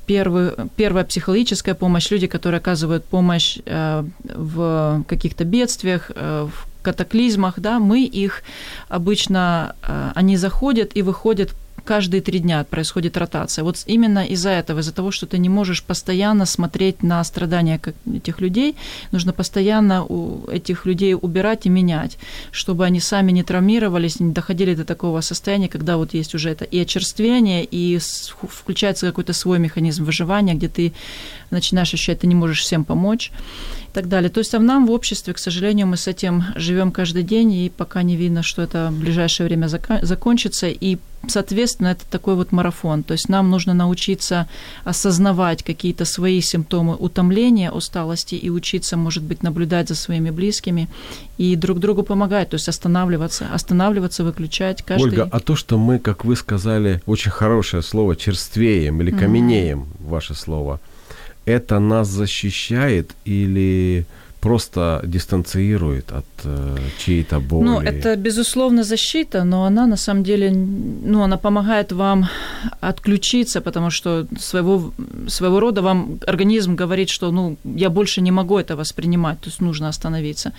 [0.06, 7.80] первый, первая психологическая помощь, люди, которые оказывают помощь э, в каких-то бедствиях, в катаклизмах, да,
[7.80, 8.44] мы их
[8.90, 9.76] обычно,
[10.16, 11.52] они заходят и выходят
[11.86, 13.64] каждые три дня происходит ротация.
[13.64, 17.80] Вот именно из-за этого, из-за того, что ты не можешь постоянно смотреть на страдания
[18.14, 18.76] этих людей,
[19.12, 22.18] нужно постоянно у этих людей убирать и менять,
[22.52, 26.66] чтобы они сами не травмировались, не доходили до такого состояния, когда вот есть уже это
[26.66, 30.94] и очерствение, и включается какой-то свой механизм выживания, где ты
[31.52, 33.32] начинаешь ощущать, ты не можешь всем помочь
[33.90, 34.30] и так далее.
[34.30, 37.70] То есть а нам в обществе, к сожалению, мы с этим живем каждый день, и
[37.70, 40.98] пока не видно, что это в ближайшее время закончится, и
[41.30, 43.04] соответственно, это такой вот марафон.
[43.04, 44.48] То есть нам нужно научиться
[44.84, 50.88] осознавать какие-то свои симптомы утомления, усталости и учиться, может быть, наблюдать за своими близкими
[51.38, 55.04] и друг другу помогать, то есть останавливаться, останавливаться, выключать каждый...
[55.04, 60.10] Ольга, а то, что мы, как вы сказали, очень хорошее слово, черствеем или каменеем, mm-hmm.
[60.10, 60.80] ваше слово,
[61.46, 64.06] это нас защищает или
[64.46, 67.66] просто дистанцирует от э, чьей-то боли.
[67.66, 72.28] Ну, это, безусловно, защита, но она на самом деле, ну, она помогает вам
[72.80, 74.94] отключиться, потому что своего,
[75.28, 79.62] своего рода вам организм говорит, что, ну, я больше не могу это воспринимать, то есть
[79.62, 80.52] нужно остановиться.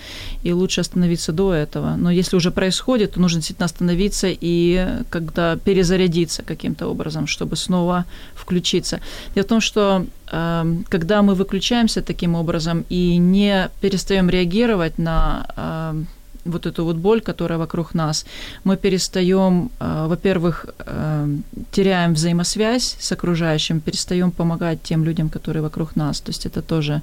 [0.42, 1.96] И лучше остановиться до этого.
[1.96, 8.04] Но если уже происходит, то нужно действительно остановиться и когда перезарядиться каким-то образом, чтобы снова
[8.34, 9.00] включиться.
[9.34, 16.06] Дело в том, что когда мы выключаемся таким образом и не перестаем реагировать на эм,
[16.44, 18.26] вот эту вот боль, которая вокруг нас,
[18.64, 25.96] мы перестаем, э, во-первых, эм, теряем взаимосвязь с окружающим, перестаем помогать тем людям, которые вокруг
[25.96, 26.20] нас.
[26.20, 27.02] То есть это тоже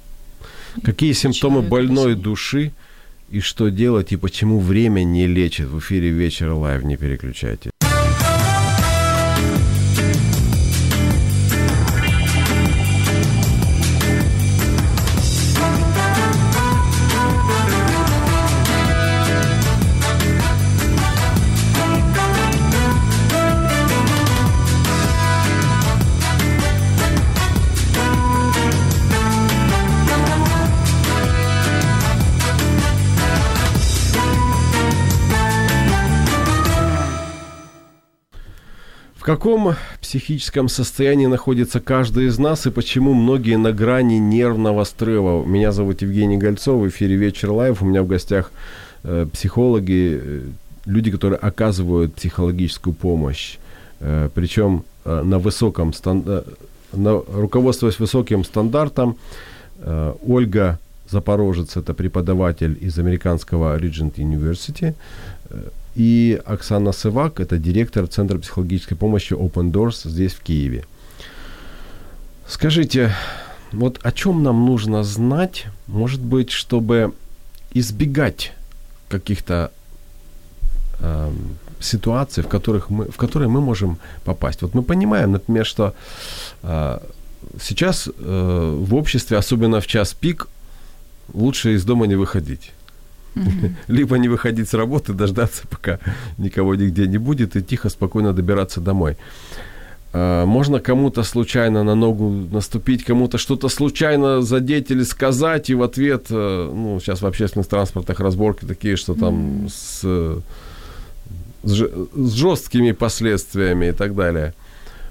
[0.84, 2.72] Какие симптомы больной души
[3.32, 5.68] и что делать, и почему время не лечит.
[5.68, 7.72] В эфире «Вечер Live», не переключайте.
[39.30, 45.46] Каком психическом состоянии находится каждый из нас и почему многие на грани нервного срыва?
[45.46, 47.84] Меня зовут Евгений Гольцов, в эфире «Вечер Live».
[47.84, 48.52] У меня в гостях
[49.04, 50.42] э, психологи, э,
[50.88, 53.60] люди, которые оказывают психологическую помощь.
[54.00, 56.42] Э, причем э, на высоком, стан, э,
[56.94, 59.16] на, руководствуясь высоким стандартом,
[59.78, 60.80] э, Ольга
[61.12, 64.96] Запорожец– это преподаватель из американского Regent University,
[65.96, 70.86] и Оксана Сывак, это директор Центра психологической помощи Open Doors здесь, в Киеве.
[72.48, 73.16] Скажите,
[73.72, 77.14] вот о чем нам нужно знать, может быть, чтобы
[77.74, 78.54] избегать
[79.10, 79.72] каких-то
[81.00, 81.32] э,
[81.80, 84.62] ситуаций, в, которых мы, в которые мы можем попасть.
[84.62, 85.94] Вот мы понимаем, например, что
[86.64, 87.00] э,
[87.62, 90.48] сейчас э, в обществе, особенно в час пик,
[91.34, 92.72] лучше из дома не выходить.
[93.88, 96.00] Либо не выходить с работы, дождаться, пока
[96.38, 99.18] никого нигде не будет, и тихо, спокойно добираться домой.
[100.12, 105.84] А, можно кому-то случайно на ногу наступить, кому-то что-то случайно задеть или сказать, и в
[105.84, 110.04] ответ, э, ну, сейчас в общественных транспортах разборки такие, что там с,
[111.64, 114.54] с жесткими последствиями и так далее.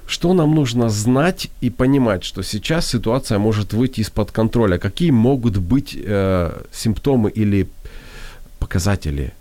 [0.08, 4.78] Что нам нужно знать и понимать, что сейчас ситуация может выйти из-под контроля?
[4.78, 7.68] Какие могут быть э, симптомы или
[8.59, 9.31] показатели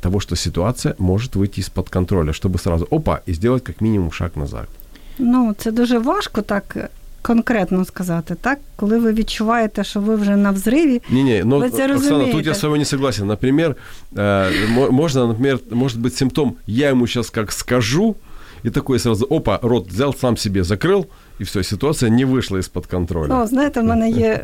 [0.00, 4.30] того, что ситуация может выйти из-под контроля, чтобы сразу опа і сделать як мінімум шаг
[4.36, 4.68] назад.
[5.18, 6.90] Ну, це дуже важко так
[7.22, 8.58] конкретно сказати, так?
[8.76, 11.02] Коли ви відчуваєте, що ви вже на взриві.
[11.10, 13.26] Ні, ні, ну, ви це Оксана, тут я с вами не согласен.
[13.26, 13.76] Например,
[14.14, 18.16] э, можно, например, может быть симптом, я ему сейчас как скажу,
[18.67, 21.05] и такой сразу, опа, рот взял, сам себе закрыл,
[21.39, 23.33] і все, ситуація не вийшла із-під контролю.
[23.33, 24.41] О, знаєте, в мене є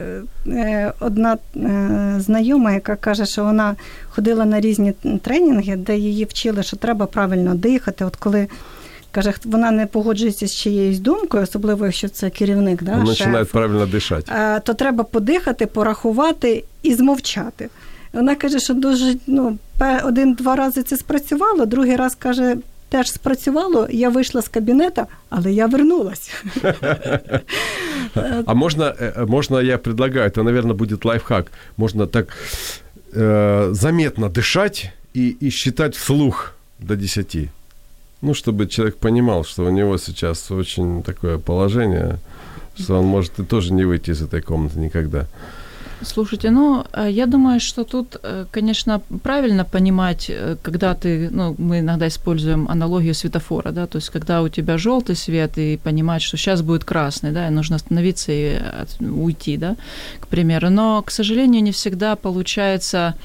[0.48, 3.76] е, одна е, знайома, яка каже, що вона
[4.10, 8.06] ходила на різні тренінги, де її вчили, що треба правильно дихати.
[8.06, 8.48] От коли
[9.12, 14.32] каже, вона не погоджується з чиєюсь думкою, особливо якщо це керівник, да, починає правильно дишати.
[14.36, 17.70] Е, то треба подихати, порахувати і змовчати.
[18.14, 19.58] Вона каже, що дуже ну,
[20.04, 22.58] один-два рази це спрацювало, другий раз каже,
[22.94, 26.32] теж спрацювало, я вийшла з кабінета, але я вернулась.
[28.46, 28.96] А можно,
[29.28, 32.28] можно я предлагаю, это, наверное, будет лайфхак, можно так
[33.16, 37.50] э, заметно дышать и, и считать вслух до 10.
[38.22, 42.20] Ну, чтобы человек понимал, что у него сейчас очень такое положение,
[42.80, 45.26] что он может и тоже не выйти из этой комнаты никогда.
[46.06, 51.56] Слушайте, ну, э, я думаю, что тут, э, конечно, правильно понимать, э, когда ты, ну,
[51.58, 56.22] мы иногда используем аналогию светофора, да, то есть когда у тебя желтый свет и понимать,
[56.22, 58.60] что сейчас будет красный, да, и нужно остановиться и
[59.00, 59.76] уйти, да,
[60.20, 60.70] к примеру.
[60.70, 63.16] Но, к сожалению, не всегда получается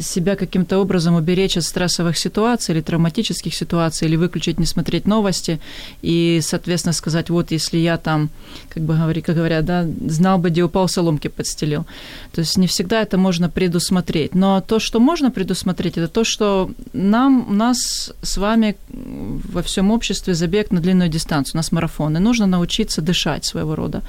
[0.00, 5.60] себя каким-то образом уберечь от стрессовых ситуаций или травматических ситуаций, или выключить, не смотреть новости,
[6.02, 8.30] и, соответственно, сказать, вот если я там,
[8.68, 11.86] как бы говори, как говорят, да, знал бы, где упал, соломки подстелил.
[12.32, 14.34] То есть не всегда это можно предусмотреть.
[14.34, 19.90] Но то, что можно предусмотреть, это то, что нам, у нас с вами во всем
[19.90, 24.02] обществе забег на длинную дистанцию, у нас марафон, и нужно научиться дышать своего рода.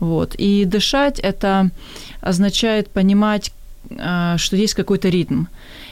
[0.00, 0.34] Вот.
[0.34, 1.70] И дышать это
[2.20, 3.52] означает понимать,
[3.90, 5.44] что есть какой-то ритм.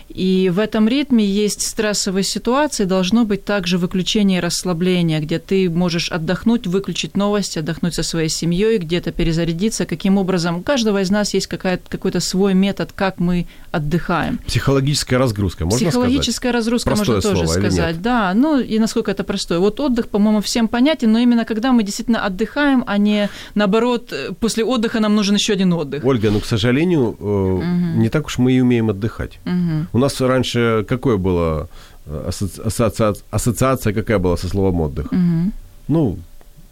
[0.08, 5.68] И в этом ритме есть стрессовые ситуации, должно быть также выключение и расслабление, где ты
[5.68, 9.84] можешь отдохнуть, выключить новости, отдохнуть со своей семьей, где-то перезарядиться.
[9.84, 10.58] Каким образом?
[10.58, 14.38] У каждого из нас есть какой-то свой метод, как мы отдыхаем.
[14.46, 16.54] Психологическая разгрузка, можно Психологическая сказать?
[16.54, 18.00] разгрузка, Простое можно тоже сказать.
[18.00, 19.58] Да, ну и насколько это простое.
[19.58, 24.64] Вот отдых, по-моему, всем понятен, но именно когда мы действительно отдыхаем, а не наоборот, после
[24.64, 26.04] отдыха нам нужен еще один отдых.
[26.04, 27.62] Ольга, ну, к сожалению, угу.
[27.96, 29.38] не так уж мы и умеем отдыхать.
[29.44, 29.95] Угу.
[29.96, 31.68] У нас раньше какое было
[32.04, 32.30] э,
[32.66, 35.06] ассоциация, ассоциация какая была со словом отдых?
[35.06, 35.52] Угу.
[35.88, 36.18] Ну,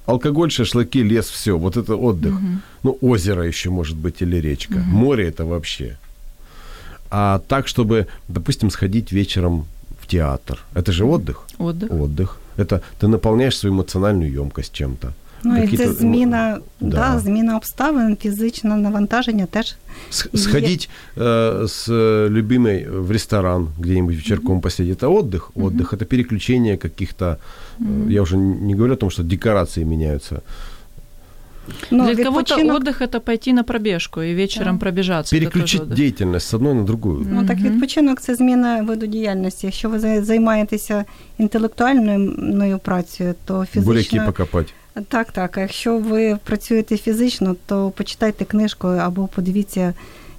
[0.05, 2.35] алкоголь, шашлыки, лес, все, вот это отдых.
[2.35, 2.47] Угу.
[2.83, 4.75] Ну, озеро еще может быть или речка.
[4.75, 4.99] Угу.
[4.99, 5.97] Море это вообще.
[7.11, 9.65] А так, чтобы, допустим, сходить вечером
[10.03, 11.47] в театр, это же отдых.
[11.57, 11.91] Отдых.
[11.91, 12.39] Отдых.
[12.59, 15.15] Это ты наполняешь свою эмоциональную емкость чем-то.
[15.44, 16.98] Ну, і це зміна, да.
[16.98, 19.76] Да, зміна обставин, фізичне навантаження теж.
[20.34, 21.88] Сходить э, с
[22.30, 24.62] любимой в ресторан где-нибудь вечерком mm-hmm.
[24.62, 25.52] посидеть, это отдых.
[25.56, 25.66] Mm-hmm.
[25.66, 27.38] Отдых это переключение каких-то.
[27.80, 28.12] Mm-hmm.
[28.12, 30.42] Я уже не говорю о том, что декорации меняются.
[31.92, 34.80] Но Для кого-то отдых это пойти на пробежку и вечером да.
[34.80, 35.36] пробежаться.
[35.36, 37.26] Переключить деятельность з одної на другу.
[37.32, 39.68] Ну так відпочинок це зміна виду діяльності.
[39.68, 41.06] Якщо ви займаєтеся
[41.38, 43.94] інтелектуальною працею, то фізично...
[43.94, 44.74] Буряки покопати.
[45.08, 45.58] Так, так.
[45.58, 49.94] А якщо ви працюєте фізично, то почитайте книжку або подивіться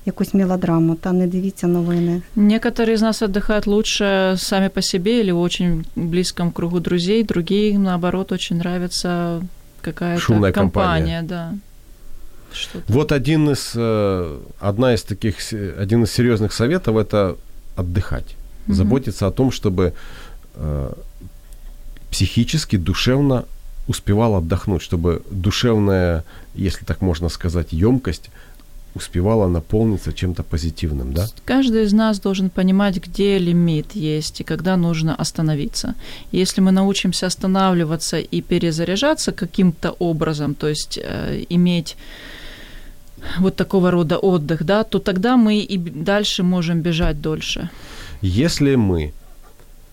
[0.07, 2.23] якусь мелодраму, та не дивіться новини.
[2.37, 7.79] Некоторые из нас отдыхают лучше сами по себе или в очень близком кругу друзей, другие,
[7.79, 9.41] наоборот, очень нравится
[9.81, 11.21] какая-то Шумная компания.
[11.21, 11.55] компания да.
[12.53, 12.93] Что-то.
[12.93, 15.37] Вот один из, э, одна из таких,
[15.83, 17.37] один из серьезных советов – это
[17.77, 18.75] отдыхать, угу.
[18.75, 19.93] заботиться о том, чтобы
[20.57, 20.93] э,
[22.11, 23.45] психически, душевно
[23.88, 26.24] успевал отдохнуть, чтобы душевная,
[26.56, 28.30] если так можно сказать, емкость
[28.96, 31.28] успевала наполниться чем-то позитивным, да?
[31.44, 35.96] Каждый из нас должен понимать, где лимит есть и когда нужно остановиться.
[36.32, 41.98] если мы научимся останавливаться и перезаряжаться каким-то образом, то есть э, иметь
[43.40, 47.70] вот такого рода отдых, да, то тогда мы и дальше можем бежать дольше.
[48.22, 49.14] Если мы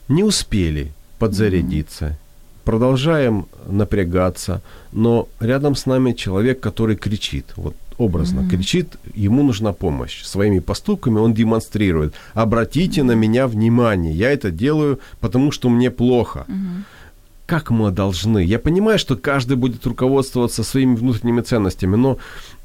[0.09, 2.22] не успели подзарядиться, mm-hmm
[2.65, 8.51] продолжаем напрягаться, но рядом с нами человек, который кричит, вот образно mm-hmm.
[8.51, 10.23] кричит, ему нужна помощь.
[10.25, 12.15] Своими поступками он демонстрирует.
[12.35, 16.45] Обратите на меня внимание, я это делаю, потому что мне плохо.
[16.49, 16.83] Mm-hmm.
[17.47, 18.39] Как мы должны?
[18.45, 22.19] Я понимаю, что каждый будет руководствоваться своими внутренними ценностями, но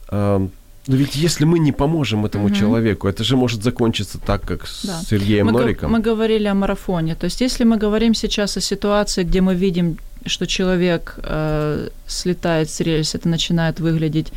[0.10, 0.48] э,
[0.88, 2.56] но ведь если мы не поможем этому угу.
[2.56, 5.02] человеку, это же может закончиться так, как да.
[5.02, 5.92] с Сергеем мы Нориком.
[5.92, 7.16] мы говорили о марафоне.
[7.16, 12.70] То есть если мы говорим сейчас о ситуации, где мы видим, что человек э, слетает
[12.70, 14.32] с рельс, это начинает выглядеть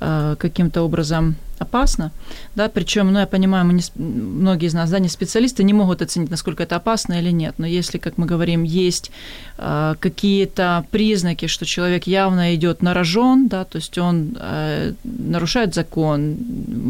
[0.00, 2.10] э, каким-то образом опасно,
[2.56, 6.02] да, причем, ну, я понимаю, мы не, многие из нас, да, не специалисты, не могут
[6.02, 9.10] оценить, насколько это опасно или нет, но если, как мы говорим, есть
[9.58, 15.74] э, какие-то признаки, что человек явно идет на рожон, да, то есть он э, нарушает
[15.74, 16.36] закон,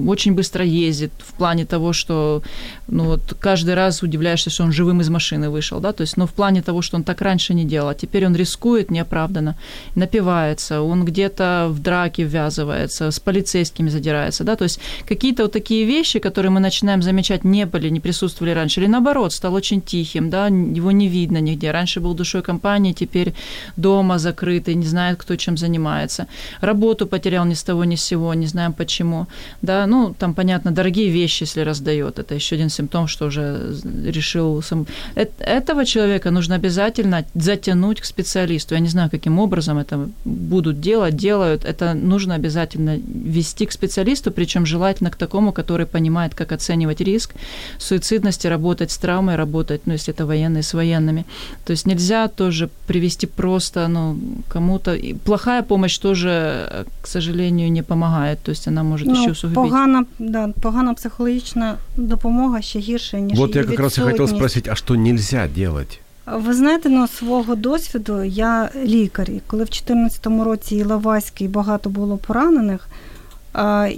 [0.07, 2.43] очень быстро ездит в плане того, что,
[2.87, 6.27] ну, вот каждый раз удивляешься, что он живым из машины вышел, да, то есть, ну,
[6.27, 9.57] в плане того, что он так раньше не делал, а теперь он рискует неоправданно,
[9.97, 15.87] напивается, он где-то в драке ввязывается, с полицейскими задирается, да, то есть какие-то вот такие
[15.87, 20.29] вещи, которые мы начинаем замечать, не были, не присутствовали раньше, или наоборот, стал очень тихим,
[20.29, 21.71] да, его не видно нигде.
[21.71, 23.33] Раньше был душой компании, теперь
[23.77, 26.27] дома закрытый, не знает, кто чем занимается.
[26.61, 29.27] Работу потерял ни с того, ни с сего, не знаем почему.
[29.63, 32.19] Да, ну, там, понятно, дорогие вещи, если раздает.
[32.19, 33.75] Это еще один симптом, что уже
[34.07, 34.87] решил сам...
[35.15, 38.75] Этого человека нужно обязательно затянуть к специалисту.
[38.75, 41.65] Я не знаю, каким образом это будут делать, делают.
[41.65, 47.36] Это нужно обязательно вести к специалисту, причем желательно к такому, который понимает, как оценивать риск
[47.78, 51.26] суицидности, работать с травмой, работать, ну, если это военные, с военными.
[51.66, 54.18] То есть нельзя тоже привести просто, ну,
[54.48, 54.94] кому-то...
[54.96, 59.70] И плохая помощь тоже, к сожалению, не помогает, то есть она может ну, ще усугубити.
[59.70, 64.26] Погана, да, погана психологічна допомога ще гірше, ніж Вот її я как раз и хотел
[64.26, 64.36] відсутність.
[64.36, 66.00] спросить, а что нельзя делать?
[66.34, 72.18] Ви знаєте, ну, свого досвіду я лікар, і коли в 2014 році Іловайській багато було
[72.18, 73.19] поранених, а,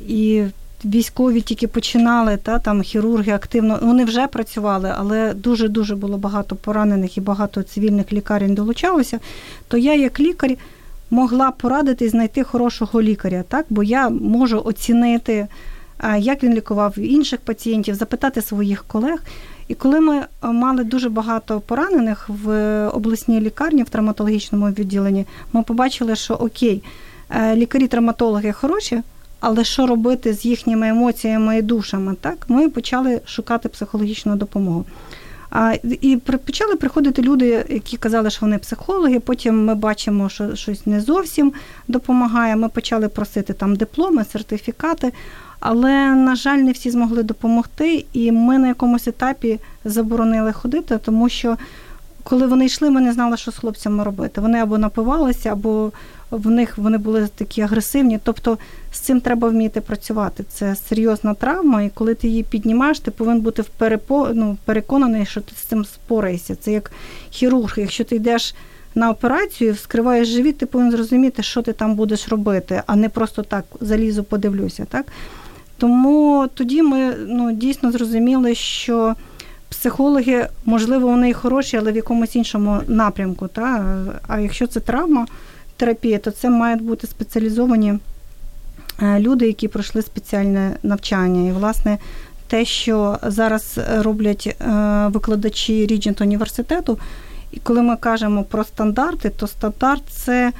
[0.08, 0.44] і
[0.84, 7.16] військові тільки починали, та, там хірурги активно, вони вже працювали, але дуже-дуже було багато поранених
[7.16, 9.18] і багато цивільних лікарень долучалося,
[9.68, 10.50] то я як лікар
[11.10, 13.66] могла порадити і знайти хорошого лікаря, так?
[13.70, 15.46] бо я можу оцінити,
[16.18, 19.18] як він лікував інших пацієнтів, запитати своїх колег.
[19.68, 26.16] І коли ми мали дуже багато поранених в обласній лікарні в травматологічному відділенні, ми побачили,
[26.16, 26.82] що окей,
[27.30, 29.02] е, лікарі-травматологи хороші,
[29.42, 32.16] але що робити з їхніми емоціями і душами?
[32.20, 34.84] Так, ми почали шукати психологічну допомогу.
[35.50, 39.20] А, і почали приходити люди, які казали, що вони психологи.
[39.20, 41.52] Потім ми бачимо, що щось не зовсім
[41.88, 42.56] допомагає.
[42.56, 45.12] Ми почали просити там дипломи, сертифікати.
[45.60, 51.28] Але, на жаль, не всі змогли допомогти, і ми на якомусь етапі заборонили ходити, тому
[51.28, 51.56] що
[52.22, 54.40] коли вони йшли, ми не знали, що з хлопцями робити.
[54.40, 55.92] Вони або напивалися, або
[56.32, 58.18] в них вони були такі агресивні.
[58.24, 58.58] Тобто
[58.92, 60.44] з цим треба вміти працювати.
[60.48, 65.40] Це серйозна травма, і коли ти її піднімаєш, ти повинен бути вперепо, ну, переконаний, що
[65.40, 66.54] ти з цим спораєшся.
[66.54, 66.92] Це як
[67.30, 67.74] хірург.
[67.76, 68.54] Якщо ти йдеш
[68.94, 73.42] на операцію, вскриваєш живіт, ти повинен зрозуміти, що ти там будеш робити, а не просто
[73.42, 74.84] так залізу, подивлюся.
[74.84, 75.06] Так?
[75.78, 79.14] Тому тоді ми ну, дійсно зрозуміли, що
[79.68, 83.48] психологи, можливо, вони і хороші, але в якомусь іншому напрямку.
[83.48, 83.96] Та?
[84.28, 85.26] А якщо це травма,
[85.76, 87.98] терапія, то це мають бути спеціалізовані
[89.02, 91.48] е, люди, які пройшли спеціальне навчання.
[91.48, 91.98] І, власне,
[92.46, 94.64] те, що зараз роблять е,
[95.08, 96.98] викладачі Ріджент університету,
[97.52, 100.52] і коли ми кажемо про стандарти, то стандарт це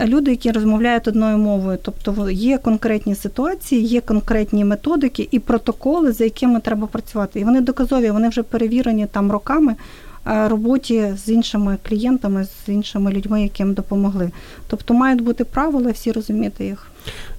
[0.00, 1.78] люди, які розмовляють одною мовою.
[1.82, 7.40] Тобто є конкретні ситуації, є конкретні методики і протоколи, за якими треба працювати.
[7.40, 9.76] І вони доказові, вони вже перевірені там роками
[10.25, 14.31] роботі з іншими клієнтами, з іншими людьми, яким допомогли.
[14.67, 16.87] Тобто мають бути правила, всі розуміти їх.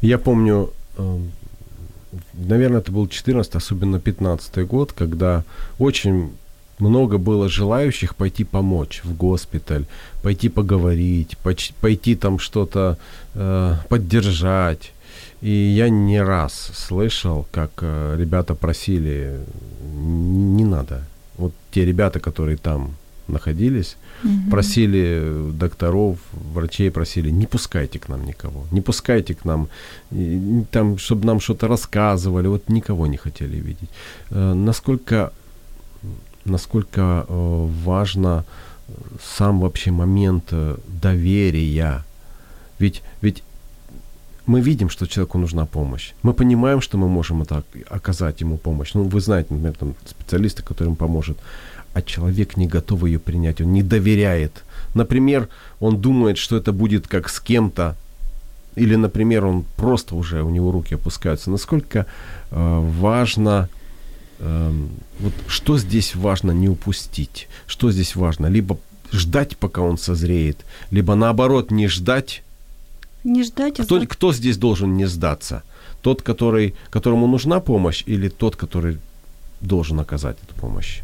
[0.03, 0.69] Я помню,
[0.99, 1.21] э,
[2.49, 5.43] наверное, это был 14, особенно 15 год, когда
[5.79, 6.29] очень
[6.79, 9.83] много было желающих пойти помочь в госпиталь,
[10.23, 12.97] пойти поговорить, поч- пойти там что-то
[13.37, 14.93] э, поддержать.
[15.43, 19.41] И я не раз слышал, как э, ребята просили,
[20.57, 21.05] не надо.
[21.38, 22.96] вот те ребята, которые там
[23.28, 24.50] находились, Мгм.
[24.52, 26.18] просили докторов,
[26.54, 29.68] врачей просили, не пускайте к нам никого, не пускайте к нам,
[30.72, 33.90] там, чтобы нам что-то рассказывали, вот никого не хотели видеть.
[34.32, 35.32] Э, Насколько,
[36.46, 38.46] насколько э, важно
[39.38, 42.04] сам вообще момент э, доверия,
[42.80, 43.44] ведь, ведь
[44.48, 46.14] мы видим, что человеку нужна помощь.
[46.24, 48.94] Мы понимаем, что мы можем это оказать ему помощь.
[48.94, 51.38] Ну, вы знаете, например, там специалисты, которым поможет.
[51.94, 54.64] А человек не готов ее принять, он не доверяет.
[54.94, 55.48] Например,
[55.80, 57.96] он думает, что это будет как с кем-то,
[58.76, 61.50] или, например, он просто уже, у него руки опускаются.
[61.50, 62.06] Насколько
[62.52, 63.70] э, важно,
[64.40, 64.72] э,
[65.20, 67.48] вот что здесь важно не упустить?
[67.68, 68.48] Что здесь важно?
[68.48, 68.78] Либо
[69.12, 72.44] ждать, пока он созреет, либо наоборот не ждать,
[73.25, 75.63] Не ждать, а кто, за- кто здесь должен не сдаться?
[76.03, 78.97] Тот, который, которому нужна помощь, или тот, который
[79.61, 81.01] должен оказать эту помощь?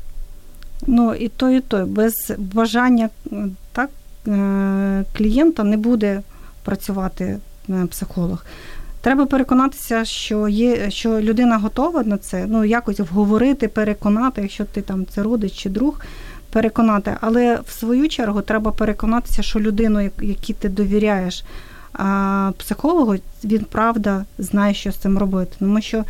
[0.87, 1.87] Ну, і то, і то.
[1.87, 3.91] Без бажання м, так,
[4.29, 6.23] е, клієнта не буде
[6.64, 7.39] працювати
[7.71, 8.45] е, психолог.
[9.01, 14.83] Треба переконатися, що є, що людина готова на це, ну якось вговорити, переконати, якщо ти
[14.83, 16.01] там це родич чи друг,
[16.51, 17.17] переконати.
[17.21, 21.47] Але в свою чергу треба переконатися, що людину, якій ти довіряєш а,
[22.58, 25.56] психологу, він правда знає, що з цим робити.
[25.60, 26.04] Тому що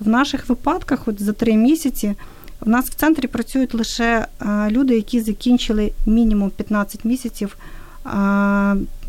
[0.00, 2.14] в наших випадках, от за три місяці,
[2.60, 4.26] в нас в центрі працюють лише
[4.70, 7.56] люди, які закінчили мінімум 15 місяців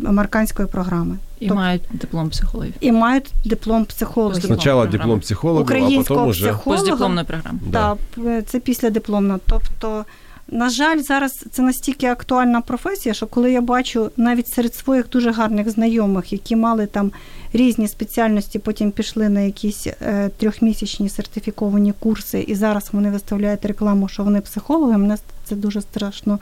[0.05, 1.17] американської програми.
[1.41, 1.57] И Тоб...
[1.57, 2.73] мають диплом психологів.
[2.79, 4.43] І мають диплом психологів.
[4.43, 6.43] Спочатку диплом психолога, а потім уже...
[6.43, 6.81] психолога.
[6.81, 7.59] Постдипломна програма.
[7.71, 9.39] Так, да, це після дипломна.
[9.45, 10.05] Тобто,
[10.51, 15.31] на жаль, зараз це настільки актуальна професія, що коли я бачу навіть серед своїх дуже
[15.31, 17.11] гарних знайомих, які мали там
[17.53, 24.07] різні спеціальності, потім пішли на якісь е, трьохмісячні сертифіковані курси, і зараз вони виставляють рекламу,
[24.07, 26.39] що вони психологи, мене це дуже страшно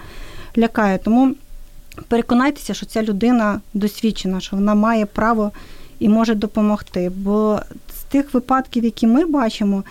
[0.58, 0.98] лякає.
[0.98, 1.36] Тому
[2.08, 5.52] переконайтеся, що ця людина досвідчена, що вона має право
[6.00, 7.12] і може допомогти.
[7.16, 7.60] Бо
[8.00, 9.84] з тих випадків, які ми бачимо,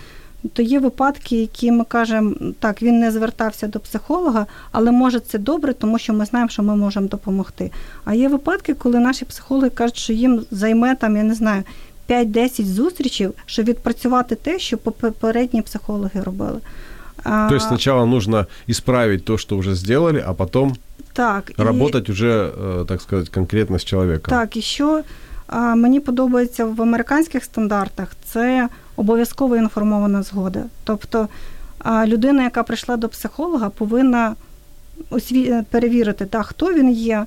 [0.53, 5.37] то є випадки, які ми кажемо, так, він не звертався до психолога, але може це
[5.37, 7.71] добре, тому що ми знаємо, що ми можемо допомогти.
[8.05, 11.63] А є випадки, коли наші психологи кажуть, що їм займе там, я не знаю,
[12.09, 16.59] 5-10 зустрічей, щоб відпрацювати те, що попередні психологи робили.
[17.23, 20.75] То есть сначала нужно исправить то, что уже сделали, а потом
[21.13, 24.29] так, работать і, уже, э, так сказать, конкретно з чоловіком.
[24.29, 25.03] Так, і що
[25.75, 30.64] мені подобається в американських стандартах, це обов'язково інформована згода.
[30.84, 31.28] Тобто
[32.06, 34.34] людина, яка прийшла до психолога, повинна
[35.10, 35.54] осві...
[35.70, 37.26] перевірити, так, хто він є,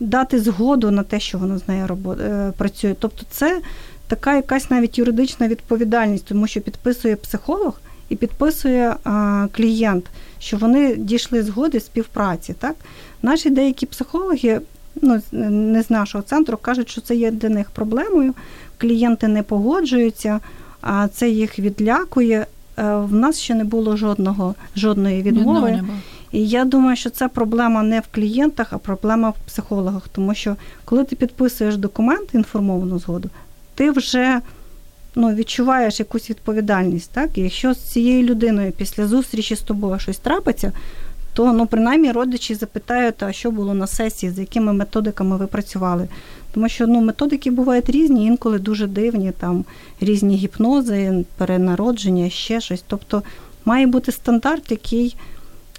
[0.00, 1.98] дати згоду на те, що вона з нею.
[2.20, 2.94] Е, працює.
[2.98, 3.60] Тобто, це
[4.08, 10.04] така якась навіть юридична відповідальність, тому що підписує психолог і підписує а, клієнт,
[10.38, 12.54] що вони дійшли згоди співпраці.
[12.58, 12.74] Так?
[13.22, 14.60] Наші деякі психологи,
[15.02, 18.34] ну не з нашого центру, кажуть, що це є для них проблемою.
[18.78, 20.40] Клієнти не погоджуються,
[20.80, 22.46] а це їх відлякує.
[22.78, 25.82] Е, в нас ще не було жодного жодної відмови.
[26.32, 30.08] І я думаю, що це проблема не в клієнтах, а проблема в психологах.
[30.08, 33.30] Тому що коли ти підписуєш документ, інформовану згоду,
[33.74, 34.40] ти вже
[35.14, 37.10] ну, відчуваєш якусь відповідальність.
[37.10, 37.38] Так?
[37.38, 40.72] І якщо з цією людиною після зустрічі з тобою щось трапиться,
[41.32, 46.08] то ну, принаймні родичі запитають, а що було на сесії, з якими методиками ви працювали.
[46.52, 49.64] Тому що ну, методики бувають різні, інколи дуже дивні, там
[50.00, 52.84] різні гіпнози, перенародження, ще щось.
[52.86, 53.22] Тобто
[53.64, 55.16] має бути стандарт, який,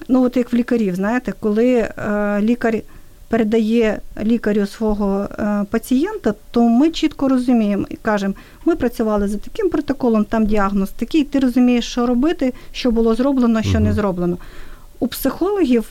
[0.08, 2.82] ну от як в лікарів, знаєте, коли е, лікар
[3.30, 8.34] передає лікарю свого е, пацієнта, то ми чітко розуміємо і кажемо,
[8.66, 13.62] ми працювали за таким протоколом, там діагноз такий, ти розумієш, що робити, що було зроблено,
[13.62, 13.80] що угу.
[13.80, 14.38] не зроблено.
[15.00, 15.90] У психологів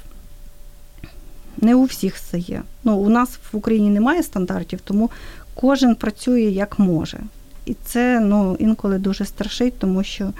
[1.57, 2.61] не у всіх це є.
[2.83, 5.09] Ну, У нас в Україні немає стандартів, тому
[5.55, 7.19] кожен працює як може.
[7.65, 10.31] І це ну, інколи дуже страшить, тому що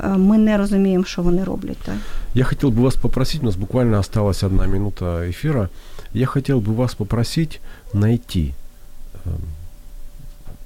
[0.00, 1.78] е, ми не розуміємо, що вони роблять.
[1.84, 1.94] Так?
[2.34, 5.68] Я хотів би вас попросити, у нас буквально осталась одна минута ефіру.
[6.14, 7.60] Я хотел бы вас попросить
[7.94, 8.54] найти
[9.24, 9.30] э,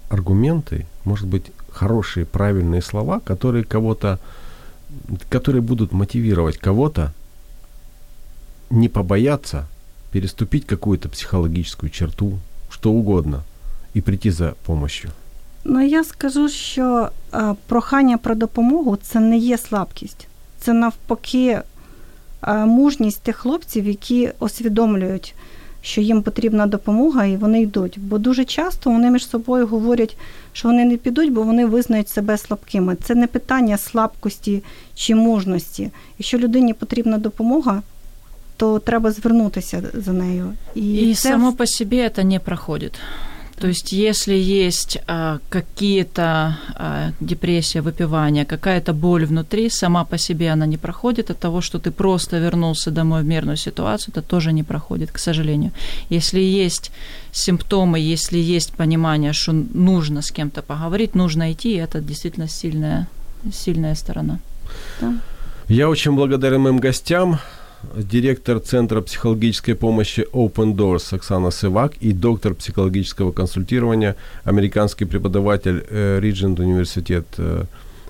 [0.09, 4.19] аргументы, может быть, хорошие, правильные слова, которые кого-то,
[5.29, 7.13] которые будут мотивировать кого-то
[8.71, 9.67] не побояться
[10.12, 12.40] переступить какую-то психологическую черту,
[12.70, 13.44] что угодно,
[13.96, 15.12] и прийти за помощью.
[15.64, 20.28] Ну, я скажу, що е, прохання про допомогу це не є слабкість.
[20.60, 21.62] Це навпаки
[22.48, 25.36] мужність тих хлопців, які усвідомлюють,
[25.82, 28.00] що їм потрібна допомога, і вони йдуть.
[28.00, 30.18] Бо дуже часто вони між собою говорять,
[30.54, 32.96] що вони не підуть, бо вони визнають себе слабкими.
[33.04, 34.64] Це не питання слабкості
[34.96, 35.92] чи мужності.
[36.20, 37.82] Якщо людині потрібна допомога,
[38.61, 40.53] то треба звернутися за нею.
[40.75, 41.29] І, і це...
[41.29, 42.95] само по собі це не проходить.
[43.59, 50.53] То есть, если есть а, какие-то а, депрессия, выпивание, какая-то боль внутри, сама по себе
[50.53, 51.31] она не проходит.
[51.31, 55.19] От того, что ты просто вернулся домой в мирную ситуацию, это тоже не проходит, к
[55.19, 55.71] сожалению.
[56.11, 56.93] Если есть
[57.33, 63.07] симптомы, если есть понимание, что нужно с кем-то поговорить, нужно идти, это действительно сильная,
[63.53, 64.39] сильная сторона.
[65.01, 65.15] Да.
[65.69, 67.39] Я очень благодарен моим гостям
[67.96, 75.84] директор Центра психологической помощи Open Doors Оксана Сывак и доктор психологического консультирования, американский преподаватель
[76.20, 77.66] Риджент э, университет э,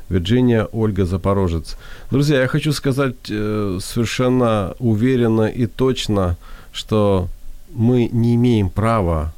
[0.09, 1.77] Вирджиния Ольга Запорожец.
[2.11, 6.37] Друзья, я хочу сказать э, совершенно уверенно и точно,
[6.73, 7.27] что
[7.73, 9.33] мы не имеем права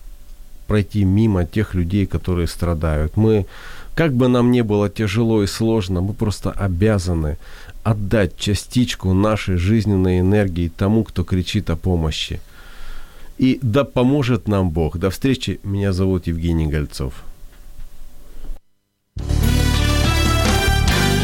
[0.67, 3.17] пройти мимо тех людей, которые страдают.
[3.17, 3.45] Мы,
[3.95, 7.37] как бы нам ни было тяжело и сложно, мы просто обязаны
[7.83, 12.39] отдать частичку нашей жизненной энергии тому, кто кричит о помощи.
[13.37, 14.97] И да поможет нам Бог.
[14.97, 15.59] До встречи.
[15.63, 17.23] Меня зовут Евгений Гольцов.
[19.15, 19.52] thank you